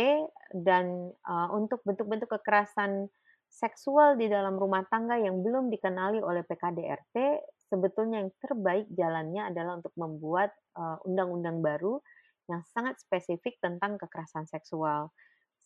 dan 0.53 1.13
uh, 1.25 1.49
untuk 1.55 1.81
bentuk-bentuk 1.87 2.29
kekerasan 2.39 3.07
seksual 3.49 4.13
di 4.19 4.29
dalam 4.29 4.61
rumah 4.61 4.85
tangga 4.87 5.17
yang 5.17 5.41
belum 5.41 5.73
dikenali 5.73 6.21
oleh 6.21 6.45
PKDRT 6.45 7.41
sebetulnya 7.65 8.21
yang 8.21 8.31
terbaik 8.37 8.85
jalannya 8.93 9.49
adalah 9.49 9.81
untuk 9.81 9.93
membuat 9.97 10.53
undang-undang 11.05 11.61
uh, 11.61 11.63
baru 11.65 11.93
yang 12.49 12.61
sangat 12.69 12.97
spesifik 13.01 13.57
tentang 13.61 13.97
kekerasan 13.97 14.45
seksual. 14.49 15.13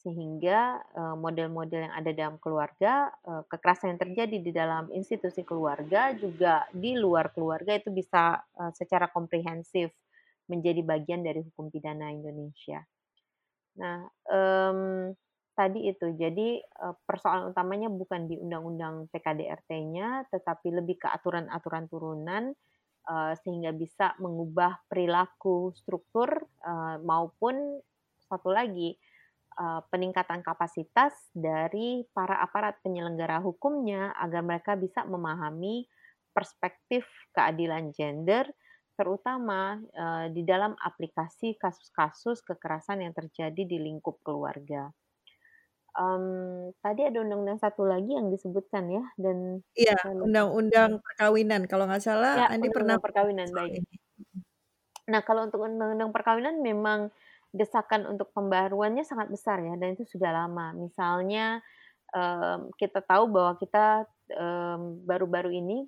Sehingga 0.04 0.84
model-model 1.16 1.88
yang 1.88 1.96
ada 1.96 2.12
dalam 2.12 2.36
keluarga 2.44 3.08
kekerasan 3.24 3.96
yang 3.96 4.02
terjadi 4.04 4.38
di 4.44 4.52
dalam 4.52 4.92
institusi 4.92 5.48
keluarga 5.48 6.12
juga 6.12 6.68
di 6.76 7.00
luar 7.00 7.32
keluarga 7.32 7.72
itu 7.72 7.88
bisa 7.88 8.44
secara 8.76 9.08
komprehensif 9.08 9.96
menjadi 10.48 10.82
bagian 10.84 11.24
dari 11.24 11.40
hukum 11.42 11.72
pidana 11.72 12.12
Indonesia. 12.12 12.84
Nah, 13.80 14.06
um, 14.30 15.10
tadi 15.58 15.90
itu, 15.90 16.14
jadi 16.14 16.62
uh, 16.84 16.96
persoalan 17.06 17.56
utamanya 17.56 17.90
bukan 17.90 18.30
di 18.30 18.38
undang-undang 18.38 19.10
PKDRT-nya, 19.10 20.30
tetapi 20.30 20.68
lebih 20.70 21.02
ke 21.02 21.08
aturan-aturan 21.10 21.90
turunan 21.90 22.54
uh, 23.10 23.34
sehingga 23.42 23.74
bisa 23.74 24.14
mengubah 24.22 24.84
perilaku 24.92 25.74
struktur 25.74 26.30
uh, 26.66 27.00
maupun 27.02 27.82
satu 28.30 28.50
lagi 28.50 28.98
peningkatan 29.94 30.42
kapasitas 30.42 31.14
dari 31.30 32.02
para 32.10 32.42
aparat 32.42 32.82
penyelenggara 32.82 33.38
hukumnya 33.38 34.10
agar 34.18 34.42
mereka 34.42 34.74
bisa 34.74 35.06
memahami 35.06 35.86
perspektif 36.34 37.06
keadilan 37.38 37.94
gender 37.94 38.50
terutama 38.94 39.82
uh, 39.98 40.26
di 40.30 40.46
dalam 40.46 40.78
aplikasi 40.78 41.58
kasus-kasus 41.58 42.46
kekerasan 42.46 43.02
yang 43.02 43.14
terjadi 43.14 43.64
di 43.66 43.78
lingkup 43.82 44.22
keluarga. 44.22 44.94
Um, 45.94 46.74
tadi 46.82 47.06
ada 47.06 47.22
undang-undang 47.22 47.62
satu 47.62 47.86
lagi 47.86 48.18
yang 48.18 48.34
disebutkan 48.34 48.90
ya 48.90 49.06
dan 49.14 49.62
Iya, 49.78 49.94
undang-undang 50.10 50.98
perkawinan 51.06 51.70
kalau 51.70 51.86
nggak 51.86 52.02
salah 52.02 52.34
Ya, 52.34 52.48
Andi 52.50 52.74
pernah 52.74 52.98
perkawinan, 52.98 53.54
baik. 53.54 53.86
Nah, 55.06 55.22
kalau 55.22 55.46
untuk 55.46 55.62
undang-undang 55.62 56.10
perkawinan 56.10 56.66
memang 56.66 57.14
desakan 57.54 58.10
untuk 58.10 58.34
pembaruannya 58.34 59.06
sangat 59.06 59.30
besar 59.30 59.62
ya 59.62 59.78
dan 59.78 59.94
itu 59.94 60.02
sudah 60.18 60.34
lama. 60.34 60.74
Misalnya, 60.74 61.62
um, 62.10 62.74
kita 62.74 63.06
tahu 63.06 63.30
bahwa 63.30 63.54
kita, 63.62 64.10
um, 64.34 64.98
baru-baru 65.06 65.54
ini, 65.62 65.86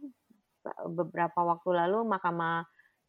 beberapa 0.85 1.41
waktu 1.41 1.69
lalu 1.73 2.05
Mahkamah 2.05 2.65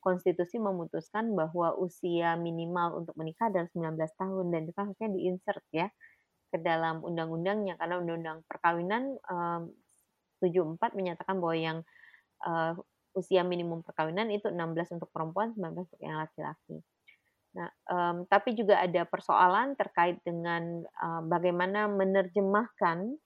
Konstitusi 0.07 0.62
memutuskan 0.62 1.35
bahwa 1.35 1.75
usia 1.83 2.38
minimal 2.38 3.03
untuk 3.03 3.19
menikah 3.19 3.51
adalah 3.51 3.66
19 3.75 3.99
tahun 4.14 4.47
dan 4.55 4.62
itu 4.71 4.79
harusnya 4.79 5.09
di-insert 5.11 5.64
ya 5.75 5.90
ke 6.55 6.62
dalam 6.62 7.03
undang-undangnya 7.03 7.75
karena 7.75 7.99
undang-undang 7.99 8.38
perkawinan 8.47 9.19
um, 9.27 9.66
74 10.38 10.95
menyatakan 10.95 11.42
bahwa 11.42 11.57
yang 11.59 11.79
uh, 12.47 12.79
usia 13.19 13.42
minimum 13.42 13.83
perkawinan 13.83 14.31
itu 14.31 14.47
16 14.47 14.95
untuk 14.95 15.11
perempuan, 15.11 15.51
19 15.59 15.75
untuk 15.75 15.99
yang 15.99 16.23
laki-laki. 16.23 16.79
Nah, 17.59 17.69
um, 17.90 18.16
tapi 18.31 18.53
juga 18.53 18.79
ada 18.79 19.09
persoalan 19.09 19.75
terkait 19.75 20.23
dengan 20.23 20.87
uh, 21.03 21.25
bagaimana 21.27 21.90
menerjemahkan 21.90 23.16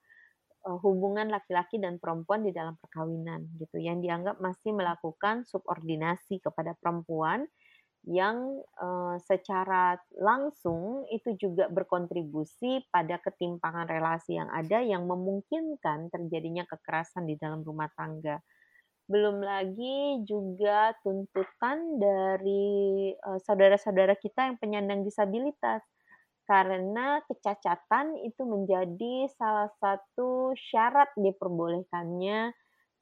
hubungan 0.64 1.32
laki-laki 1.32 1.80
dan 1.80 1.96
perempuan 1.96 2.44
di 2.44 2.52
dalam 2.52 2.76
perkawinan 2.76 3.48
gitu 3.56 3.80
yang 3.80 4.04
dianggap 4.04 4.36
masih 4.44 4.76
melakukan 4.76 5.48
subordinasi 5.48 6.42
kepada 6.44 6.76
perempuan 6.76 7.48
yang 8.08 8.64
uh, 8.80 9.20
secara 9.20 10.00
langsung 10.16 11.04
itu 11.12 11.36
juga 11.36 11.68
berkontribusi 11.68 12.88
pada 12.88 13.20
ketimpangan 13.20 13.84
relasi 13.84 14.40
yang 14.40 14.48
ada 14.48 14.80
yang 14.80 15.04
memungkinkan 15.04 16.08
terjadinya 16.08 16.64
kekerasan 16.64 17.28
di 17.28 17.36
dalam 17.36 17.60
rumah 17.60 17.92
tangga. 17.92 18.40
Belum 19.04 19.44
lagi 19.44 20.24
juga 20.24 20.96
tuntutan 21.04 22.00
dari 22.00 23.12
uh, 23.20 23.36
saudara-saudara 23.44 24.16
kita 24.16 24.48
yang 24.48 24.56
penyandang 24.56 25.04
disabilitas 25.04 25.84
karena 26.50 27.22
kecacatan 27.30 28.26
itu 28.26 28.42
menjadi 28.42 29.30
salah 29.38 29.70
satu 29.78 30.50
syarat 30.58 31.06
diperbolehkannya 31.14 32.50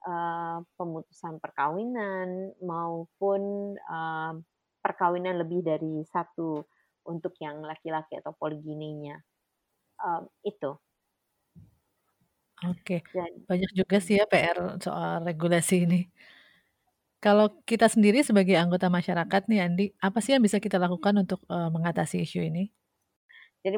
uh, 0.05 0.61
pemutusan 0.77 1.41
perkawinan 1.41 2.53
maupun 2.61 3.73
uh, 3.89 4.37
perkawinan 4.85 5.41
lebih 5.41 5.65
dari 5.65 6.05
satu 6.13 6.61
untuk 7.09 7.33
yang 7.41 7.65
laki-laki 7.65 8.21
atau 8.21 8.37
poligininya. 8.37 9.17
Um, 9.97 10.29
itu. 10.45 10.77
Oke, 12.69 13.01
banyak 13.49 13.71
juga 13.73 13.97
sih 13.97 14.21
ya 14.21 14.29
PR 14.29 14.77
soal 14.77 15.25
regulasi 15.25 15.89
ini. 15.89 16.05
Kalau 17.17 17.65
kita 17.65 17.89
sendiri 17.89 18.21
sebagai 18.21 18.53
anggota 18.61 18.93
masyarakat 18.93 19.41
nih 19.49 19.59
Andi, 19.65 19.85
apa 19.97 20.21
sih 20.21 20.37
yang 20.37 20.43
bisa 20.45 20.61
kita 20.61 20.77
lakukan 20.77 21.17
untuk 21.17 21.41
uh, 21.49 21.73
mengatasi 21.73 22.21
isu 22.23 22.45
ini? 22.45 22.69
Jadi 23.59 23.75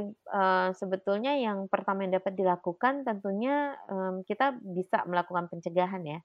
sebetulnya 0.77 1.37
yang 1.41 1.65
pertama 1.65 2.05
yang 2.05 2.21
dapat 2.21 2.37
dilakukan 2.37 3.01
tentunya 3.01 3.73
um, 3.89 4.21
kita 4.21 4.53
bisa 4.61 5.01
melakukan 5.09 5.49
pencegahan 5.49 6.05
ya. 6.05 6.19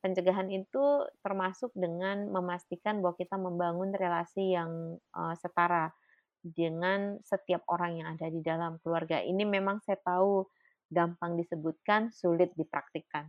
Pencegahan 0.00 0.48
itu 0.48 1.04
termasuk 1.20 1.76
dengan 1.76 2.30
memastikan 2.32 3.04
bahwa 3.04 3.16
kita 3.18 3.36
membangun 3.36 3.90
relasi 3.92 4.54
yang 4.54 4.96
setara 5.40 5.90
dengan 6.46 7.18
setiap 7.26 7.66
orang 7.66 7.98
yang 7.98 8.08
ada 8.14 8.30
di 8.30 8.38
dalam 8.38 8.78
keluarga. 8.80 9.18
Ini 9.18 9.42
memang 9.42 9.82
saya 9.82 9.98
tahu 9.98 10.46
gampang 10.86 11.34
disebutkan, 11.34 12.14
sulit 12.14 12.54
dipraktikkan. 12.54 13.26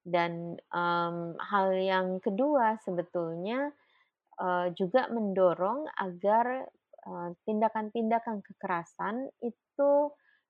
Dan 0.00 0.56
um, 0.72 1.36
hal 1.36 1.74
yang 1.76 2.22
kedua 2.22 2.80
sebetulnya 2.80 3.74
uh, 4.40 4.72
juga 4.72 5.10
mendorong 5.12 5.90
agar 6.00 6.70
tindakan-tindakan 7.46 8.42
uh, 8.42 8.44
kekerasan 8.44 9.30
itu 9.42 9.90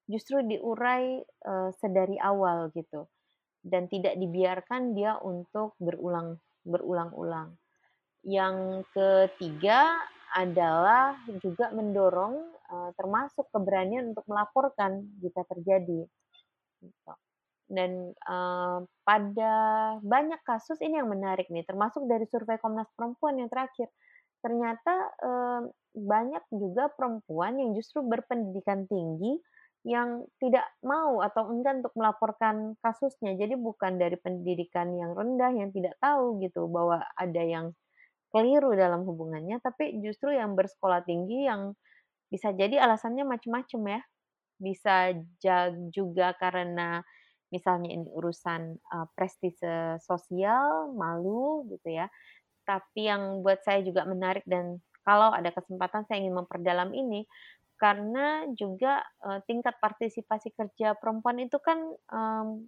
justru 0.09 0.41
diurai 0.47 1.21
uh, 1.45 1.71
sedari 1.77 2.17
awal 2.23 2.73
gitu 2.73 3.11
dan 3.61 3.91
tidak 3.91 4.15
dibiarkan 4.17 4.95
dia 4.95 5.19
untuk 5.21 5.75
berulang 5.83 6.39
berulang-ulang. 6.63 7.55
Yang 8.27 8.87
ketiga 8.91 9.99
adalah 10.35 11.15
juga 11.39 11.71
mendorong 11.71 12.35
uh, 12.71 12.91
termasuk 12.99 13.47
keberanian 13.55 14.15
untuk 14.15 14.27
melaporkan 14.27 15.07
jika 15.23 15.47
terjadi. 15.47 16.07
Gitu. 16.83 17.13
Dan 17.67 18.15
pada 19.03 19.55
banyak 19.99 20.39
kasus 20.47 20.79
ini 20.79 21.03
yang 21.03 21.11
menarik 21.11 21.51
nih, 21.51 21.67
termasuk 21.67 22.07
dari 22.07 22.23
survei 22.31 22.63
Komnas 22.63 22.87
Perempuan 22.95 23.43
yang 23.43 23.51
terakhir, 23.51 23.91
ternyata 24.45 25.13
banyak 25.97 26.45
juga 26.53 26.93
perempuan 26.93 27.57
yang 27.61 27.73
justru 27.77 28.05
berpendidikan 28.05 28.85
tinggi 28.89 29.41
yang 29.87 30.27
tidak 30.43 30.67
mau 30.83 31.23
atau 31.23 31.47
enggan 31.55 31.79
untuk 31.79 31.95
melaporkan 31.95 32.75
kasusnya. 32.83 33.39
Jadi 33.39 33.55
bukan 33.55 34.03
dari 34.03 34.19
pendidikan 34.19 34.91
yang 34.99 35.15
rendah 35.15 35.55
yang 35.55 35.71
tidak 35.71 35.95
tahu 36.03 36.43
gitu 36.43 36.67
bahwa 36.67 37.07
ada 37.15 37.43
yang 37.43 37.71
keliru 38.35 38.75
dalam 38.75 39.07
hubungannya, 39.07 39.63
tapi 39.63 40.03
justru 40.03 40.35
yang 40.35 40.59
bersekolah 40.59 41.07
tinggi 41.07 41.47
yang 41.47 41.73
bisa 42.29 42.51
jadi 42.53 42.83
alasannya 42.83 43.25
macam-macam 43.25 43.81
ya. 43.97 44.01
Bisa 44.59 44.95
juga 45.95 46.35
karena 46.37 47.01
misalnya 47.55 47.95
ini 47.95 48.11
urusan 48.11 48.83
prestise 49.15 49.63
sosial, 50.03 50.91
malu 50.99 51.63
gitu 51.71 51.95
ya. 51.95 52.11
Tapi 52.67 53.07
yang 53.07 53.47
buat 53.47 53.63
saya 53.63 53.81
juga 53.87 54.03
menarik 54.03 54.43
dan 54.45 54.83
kalau 55.07 55.31
ada 55.31 55.55
kesempatan 55.55 56.03
saya 56.05 56.19
ingin 56.19 56.35
memperdalam 56.35 56.91
ini 56.91 57.23
karena 57.79 58.49
juga 58.57 59.05
uh, 59.23 59.39
tingkat 59.47 59.79
partisipasi 59.79 60.51
kerja 60.57 60.99
perempuan 60.99 61.39
itu 61.39 61.61
kan 61.63 61.79
um, 62.11 62.67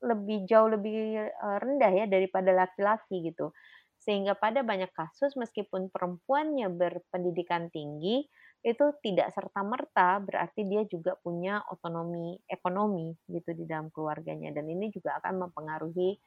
lebih 0.00 0.48
jauh 0.48 0.66
lebih 0.66 1.30
uh, 1.30 1.58
rendah 1.60 1.92
ya 1.92 2.06
daripada 2.08 2.50
laki-laki 2.50 3.30
gitu. 3.30 3.52
Sehingga 4.00 4.32
pada 4.32 4.64
banyak 4.64 4.90
kasus 4.96 5.36
meskipun 5.36 5.92
perempuannya 5.92 6.72
berpendidikan 6.72 7.68
tinggi 7.68 8.24
itu 8.60 8.92
tidak 9.00 9.32
serta 9.32 9.64
merta 9.64 10.20
berarti 10.20 10.68
dia 10.68 10.84
juga 10.84 11.16
punya 11.16 11.64
otonomi 11.72 12.36
ekonomi 12.44 13.16
gitu 13.24 13.56
di 13.56 13.64
dalam 13.64 13.88
keluarganya 13.88 14.52
dan 14.52 14.68
ini 14.68 14.92
juga 14.92 15.16
akan 15.16 15.48
mempengaruhi 15.48 16.20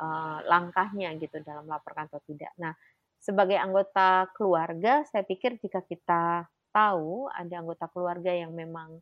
uh, 0.00 0.38
langkahnya 0.48 1.12
gitu 1.20 1.38
dalam 1.44 1.68
melaporkan 1.68 2.08
atau 2.08 2.24
tidak. 2.24 2.50
Nah, 2.56 2.72
sebagai 3.20 3.60
anggota 3.60 4.32
keluarga 4.32 5.04
saya 5.04 5.22
pikir 5.28 5.60
jika 5.60 5.84
kita 5.84 6.48
tahu 6.72 7.28
ada 7.28 7.60
anggota 7.60 7.86
keluarga 7.92 8.32
yang 8.32 8.56
memang 8.56 8.98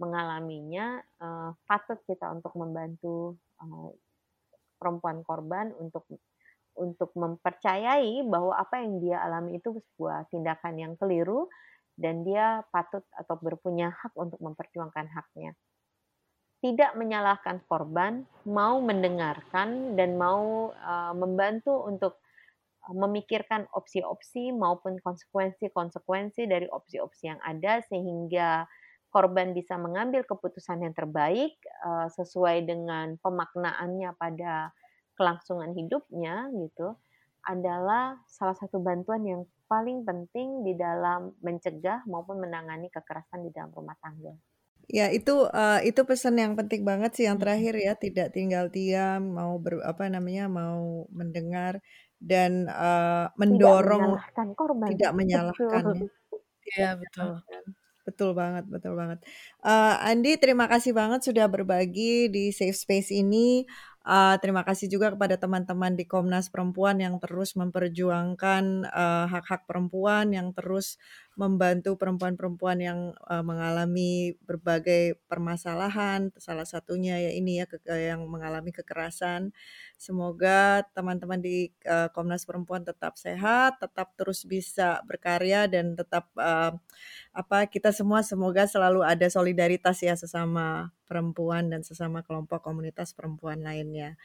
mengalaminya, 0.00 1.02
uh, 1.20 1.52
patut 1.68 2.00
kita 2.08 2.30
untuk 2.32 2.54
membantu 2.56 3.36
uh, 3.60 3.92
perempuan 4.78 5.26
korban 5.26 5.74
untuk 5.76 6.06
untuk 6.78 7.10
mempercayai 7.18 8.22
bahwa 8.22 8.54
apa 8.54 8.78
yang 8.78 9.02
dia 9.02 9.18
alami 9.18 9.58
itu 9.58 9.74
sebuah 9.74 10.30
tindakan 10.30 10.78
yang 10.78 10.92
keliru 10.94 11.50
dan 11.98 12.22
dia 12.22 12.62
patut 12.70 13.02
atau 13.10 13.34
berpunya 13.42 13.90
hak 13.90 14.14
untuk 14.14 14.38
memperjuangkan 14.38 15.10
haknya. 15.10 15.58
Tidak 16.58 16.98
menyalahkan 16.98 17.62
korban, 17.70 18.26
mau 18.42 18.82
mendengarkan 18.82 19.94
dan 19.94 20.18
mau 20.18 20.74
uh, 20.74 21.14
membantu 21.14 21.86
untuk 21.86 22.18
memikirkan 22.88 23.68
opsi-opsi 23.76 24.50
maupun 24.50 24.96
konsekuensi-konsekuensi 25.04 26.48
dari 26.48 26.66
opsi-opsi 26.72 27.28
yang 27.28 27.40
ada 27.44 27.84
sehingga 27.84 28.64
korban 29.12 29.52
bisa 29.52 29.76
mengambil 29.76 30.24
keputusan 30.24 30.84
yang 30.84 30.94
terbaik 30.96 31.56
uh, 31.84 32.08
sesuai 32.12 32.64
dengan 32.64 33.20
pemaknaannya 33.20 34.16
pada 34.16 34.72
kelangsungan 35.16 35.74
hidupnya 35.76 36.48
gitu 36.54 36.96
adalah 37.48 38.20
salah 38.28 38.56
satu 38.56 38.78
bantuan 38.78 39.24
yang 39.24 39.42
paling 39.68 40.04
penting 40.04 40.64
di 40.64 40.76
dalam 40.76 41.32
mencegah 41.40 42.04
maupun 42.04 42.40
menangani 42.40 42.92
kekerasan 42.92 43.44
di 43.44 43.50
dalam 43.52 43.72
rumah 43.72 43.96
tangga. 44.00 44.32
Ya 44.88 45.12
itu 45.12 45.44
uh, 45.44 45.84
itu 45.84 46.00
pesan 46.08 46.40
yang 46.40 46.56
penting 46.56 46.80
banget 46.80 47.12
sih 47.12 47.28
yang 47.28 47.36
terakhir 47.36 47.76
ya 47.76 47.92
tidak 47.92 48.32
tinggal 48.32 48.72
diam 48.72 49.36
mau 49.36 49.60
ber, 49.60 49.84
apa 49.84 50.08
namanya 50.08 50.48
mau 50.48 51.04
mendengar 51.12 51.84
dan 52.16 52.64
uh, 52.72 53.28
mendorong 53.36 54.16
tidak 54.16 54.32
menyalahkan 54.32 54.48
korban. 54.56 54.88
Tidak 54.88 55.12
menyalahkan. 55.12 55.82
Iya 56.72 56.90
betul. 56.96 57.44
betul 58.08 58.32
banget 58.32 58.64
betul 58.72 58.96
banget. 58.96 59.20
Eee, 59.60 59.94
Andi 60.08 60.40
terima 60.40 60.64
kasih 60.64 60.96
banget 60.96 61.28
sudah 61.28 61.44
berbagi 61.44 62.32
di 62.32 62.48
safe 62.56 62.72
space 62.72 63.12
ini. 63.12 63.68
Eee, 64.08 64.34
terima 64.40 64.64
kasih 64.64 64.88
juga 64.88 65.12
kepada 65.12 65.36
teman-teman 65.36 65.92
di 65.92 66.08
Komnas 66.08 66.48
Perempuan 66.48 66.96
yang 67.04 67.20
terus 67.20 67.52
memperjuangkan, 67.52 68.88
hak-hak 69.28 69.68
perempuan, 69.68 70.32
yang 70.32 70.56
terus 70.56 70.96
membantu 71.38 71.94
perempuan-perempuan 71.94 72.78
yang, 72.82 73.00
eee, 73.30 73.42
mengalami 73.46 74.34
berbagai 74.42 75.22
permasalahan, 75.30 76.34
salah 76.42 76.66
satunya 76.66 77.14
ya 77.22 77.30
ini 77.30 77.62
ya, 77.62 77.66
kek 77.70 77.86
yang 77.86 78.26
mengalami 78.26 78.74
kekerasan. 78.74 79.54
Semoga 79.94 80.82
teman-teman 80.98 81.38
di, 81.38 81.70
eee, 81.86 82.08
Komnas 82.10 82.42
Perempuan 82.42 82.82
tetap 82.82 83.14
sehat, 83.22 83.78
tetap 83.78 84.12
terus 84.18 84.42
bisa 84.50 84.98
berkarya 85.06 85.70
dan 85.70 85.94
tetap, 85.94 86.26
eee, 86.34 86.74
apa, 87.34 87.58
kita 87.70 87.90
semua 87.94 88.22
semoga 88.26 88.66
selalu 88.70 89.02
ada 89.06 89.26
solidaritas 89.30 90.00
ya 90.02 90.14
sesama 90.18 90.90
perempuan 91.08 91.70
dan 91.72 91.82
sesama 91.86 92.22
kelompok 92.26 92.62
komunitas 92.66 93.14
perempuan 93.16 93.62
lainnya. 93.64 94.16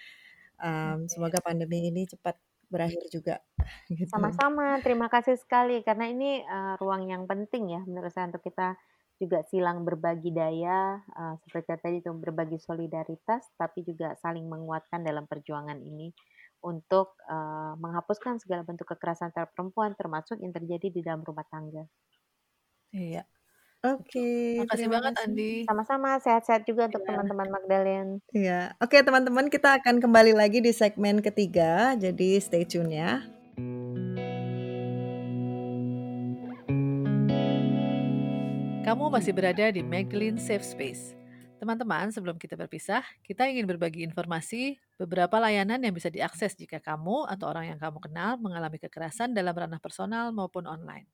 Oke. 0.84 1.14
semoga 1.14 1.40
pandemi 1.44 1.90
ini 1.92 2.06
cepat 2.10 2.38
berakhir 2.74 3.04
juga, 3.16 3.36
gitu. 4.00 4.14
Sama-sama, 4.14 4.68
terima 4.86 5.08
kasih 5.14 5.36
sekali 5.44 5.78
karena 5.88 6.06
ini, 6.14 6.32
eee, 6.54 6.74
ruang 6.82 7.04
yang 7.14 7.24
penting 7.32 7.64
ya 7.76 7.82
menurut 7.90 8.12
saya 8.14 8.26
untuk 8.32 8.44
kita 8.50 8.68
juga 9.22 9.40
silang 9.52 9.80
berbagi 9.88 10.30
daya, 10.40 10.80
eee, 11.20 11.34
seperti 11.44 11.68
tadi 11.84 11.98
itu 12.04 12.12
berbagi 12.24 12.58
solidaritas, 12.68 13.44
tapi 13.62 13.80
juga 13.90 14.08
saling 14.24 14.46
menguatkan 14.54 15.02
dalam 15.10 15.26
perjuangan 15.32 15.80
ini 15.90 16.08
untuk, 16.72 17.08
eee, 17.34 17.74
menghapuskan 17.84 18.36
segala 18.44 18.62
bentuk 18.70 18.88
kekerasan 18.94 19.30
terhadap 19.34 19.52
perempuan, 19.58 19.92
termasuk 20.00 20.38
yang 20.44 20.54
terjadi 20.58 20.88
di 20.94 21.02
dalam 21.08 21.22
rumah 21.28 21.46
tangga. 21.50 21.84
Iya. 22.92 23.28
Oke, 23.84 24.64
Makasih 24.64 24.88
terima 24.88 24.96
banget 24.96 25.14
kasih. 25.20 25.28
Andi. 25.28 25.54
Sama-sama, 25.68 26.10
sehat-sehat 26.24 26.64
juga 26.64 26.88
untuk 26.88 27.04
Iya. 27.04 27.08
teman-teman 27.12 27.48
Magdalene. 27.52 28.12
Iya. 28.32 28.60
Oke 28.80 29.04
teman-teman 29.04 29.52
kita 29.52 29.76
akan 29.76 30.00
kembali 30.00 30.32
lagi 30.32 30.64
di 30.64 30.72
segmen 30.72 31.20
ketiga, 31.20 31.92
jadi 32.00 32.40
stay 32.40 32.64
tune 32.64 32.96
ya. 32.96 33.20
Kamu 38.88 39.12
masih 39.12 39.36
berada 39.36 39.68
di 39.68 39.84
Magdalene 39.84 40.40
Safe 40.40 40.64
Space. 40.64 41.12
Teman-teman, 41.60 42.08
sebelum 42.08 42.40
kita 42.40 42.56
berpisah, 42.56 43.04
kita 43.28 43.52
ingin 43.52 43.68
berbagi 43.68 44.08
informasi 44.08 44.80
beberapa 44.96 45.44
layanan 45.44 45.84
yang 45.84 45.92
bisa 45.92 46.08
diakses 46.08 46.56
jika 46.56 46.80
kamu 46.80 47.28
atau 47.28 47.52
orang 47.52 47.76
yang 47.76 47.80
kamu 47.84 48.00
kenal 48.00 48.40
mengalami 48.40 48.80
kekerasan 48.80 49.36
dalam 49.36 49.52
ranah 49.52 49.84
personal 49.84 50.32
maupun 50.32 50.64
online. 50.72 51.08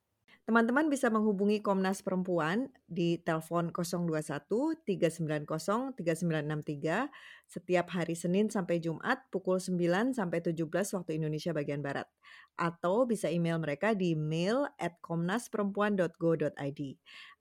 Teman-teman 0.50 0.90
bisa 0.90 1.14
menghubungi 1.14 1.62
Komnas 1.62 2.02
Perempuan 2.02 2.74
di 2.90 3.22
telepon 3.22 3.70
021 3.70 4.82
390 4.82 5.46
3963 5.46 7.06
setiap 7.46 7.94
hari 7.94 8.18
Senin 8.18 8.50
sampai 8.50 8.82
Jumat 8.82 9.30
pukul 9.30 9.62
9 9.62 10.18
sampai 10.18 10.42
17 10.42 10.98
waktu 10.98 11.22
Indonesia 11.22 11.54
bagian 11.54 11.86
Barat. 11.86 12.10
Atau 12.58 13.06
bisa 13.06 13.30
email 13.30 13.62
mereka 13.62 13.94
di 13.94 14.18
mail@komnasperempuan.go.id. 14.18 16.82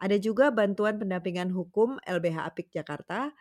Ada 0.05 0.17
juga 0.21 0.53
bantuan 0.53 1.01
pendampingan 1.01 1.49
hukum 1.49 1.97
LBH 2.05 2.45
Apik 2.45 2.69
Jakarta 2.77 3.33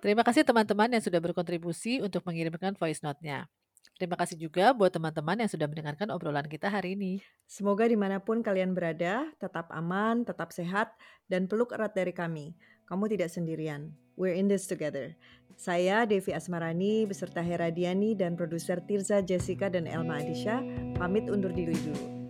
Terima 0.00 0.20
kasih 0.20 0.44
teman-teman 0.44 0.92
yang 0.92 1.00
sudah 1.00 1.24
berkontribusi 1.24 2.04
untuk 2.04 2.20
mengirimkan 2.28 2.76
voice 2.76 3.00
note-nya. 3.00 3.48
Terima 3.96 4.12
kasih 4.12 4.36
juga 4.36 4.76
buat 4.76 4.92
teman-teman 4.92 5.40
yang 5.40 5.48
sudah 5.48 5.64
mendengarkan 5.64 6.12
obrolan 6.12 6.44
kita 6.44 6.68
hari 6.68 6.92
ini. 6.92 7.24
Semoga 7.48 7.88
di 7.88 7.96
mana 7.96 8.20
pun 8.20 8.44
kalian 8.44 8.76
berada, 8.76 9.24
tetap 9.40 9.72
aman, 9.72 10.20
tetap 10.20 10.52
sehat, 10.52 10.92
dan 11.32 11.48
peluk 11.48 11.72
erat 11.72 11.96
dari 11.96 12.12
kami. 12.12 12.52
Kamu 12.84 13.08
tidak 13.08 13.32
sendirian. 13.32 13.96
We're 14.20 14.36
in 14.36 14.52
this 14.52 14.68
together. 14.68 15.16
Saya 15.56 16.04
Devi 16.04 16.36
Asmarani 16.36 17.08
beserta 17.08 17.40
Hera 17.40 17.72
Diani 17.72 18.12
dan 18.12 18.36
produser 18.36 18.84
Tirza 18.84 19.24
Jessica 19.24 19.72
dan 19.72 19.88
Elma 19.88 20.20
Adisha 20.20 20.60
pamit 21.00 21.32
undur 21.32 21.56
diri 21.56 21.72
dulu. 21.72 22.25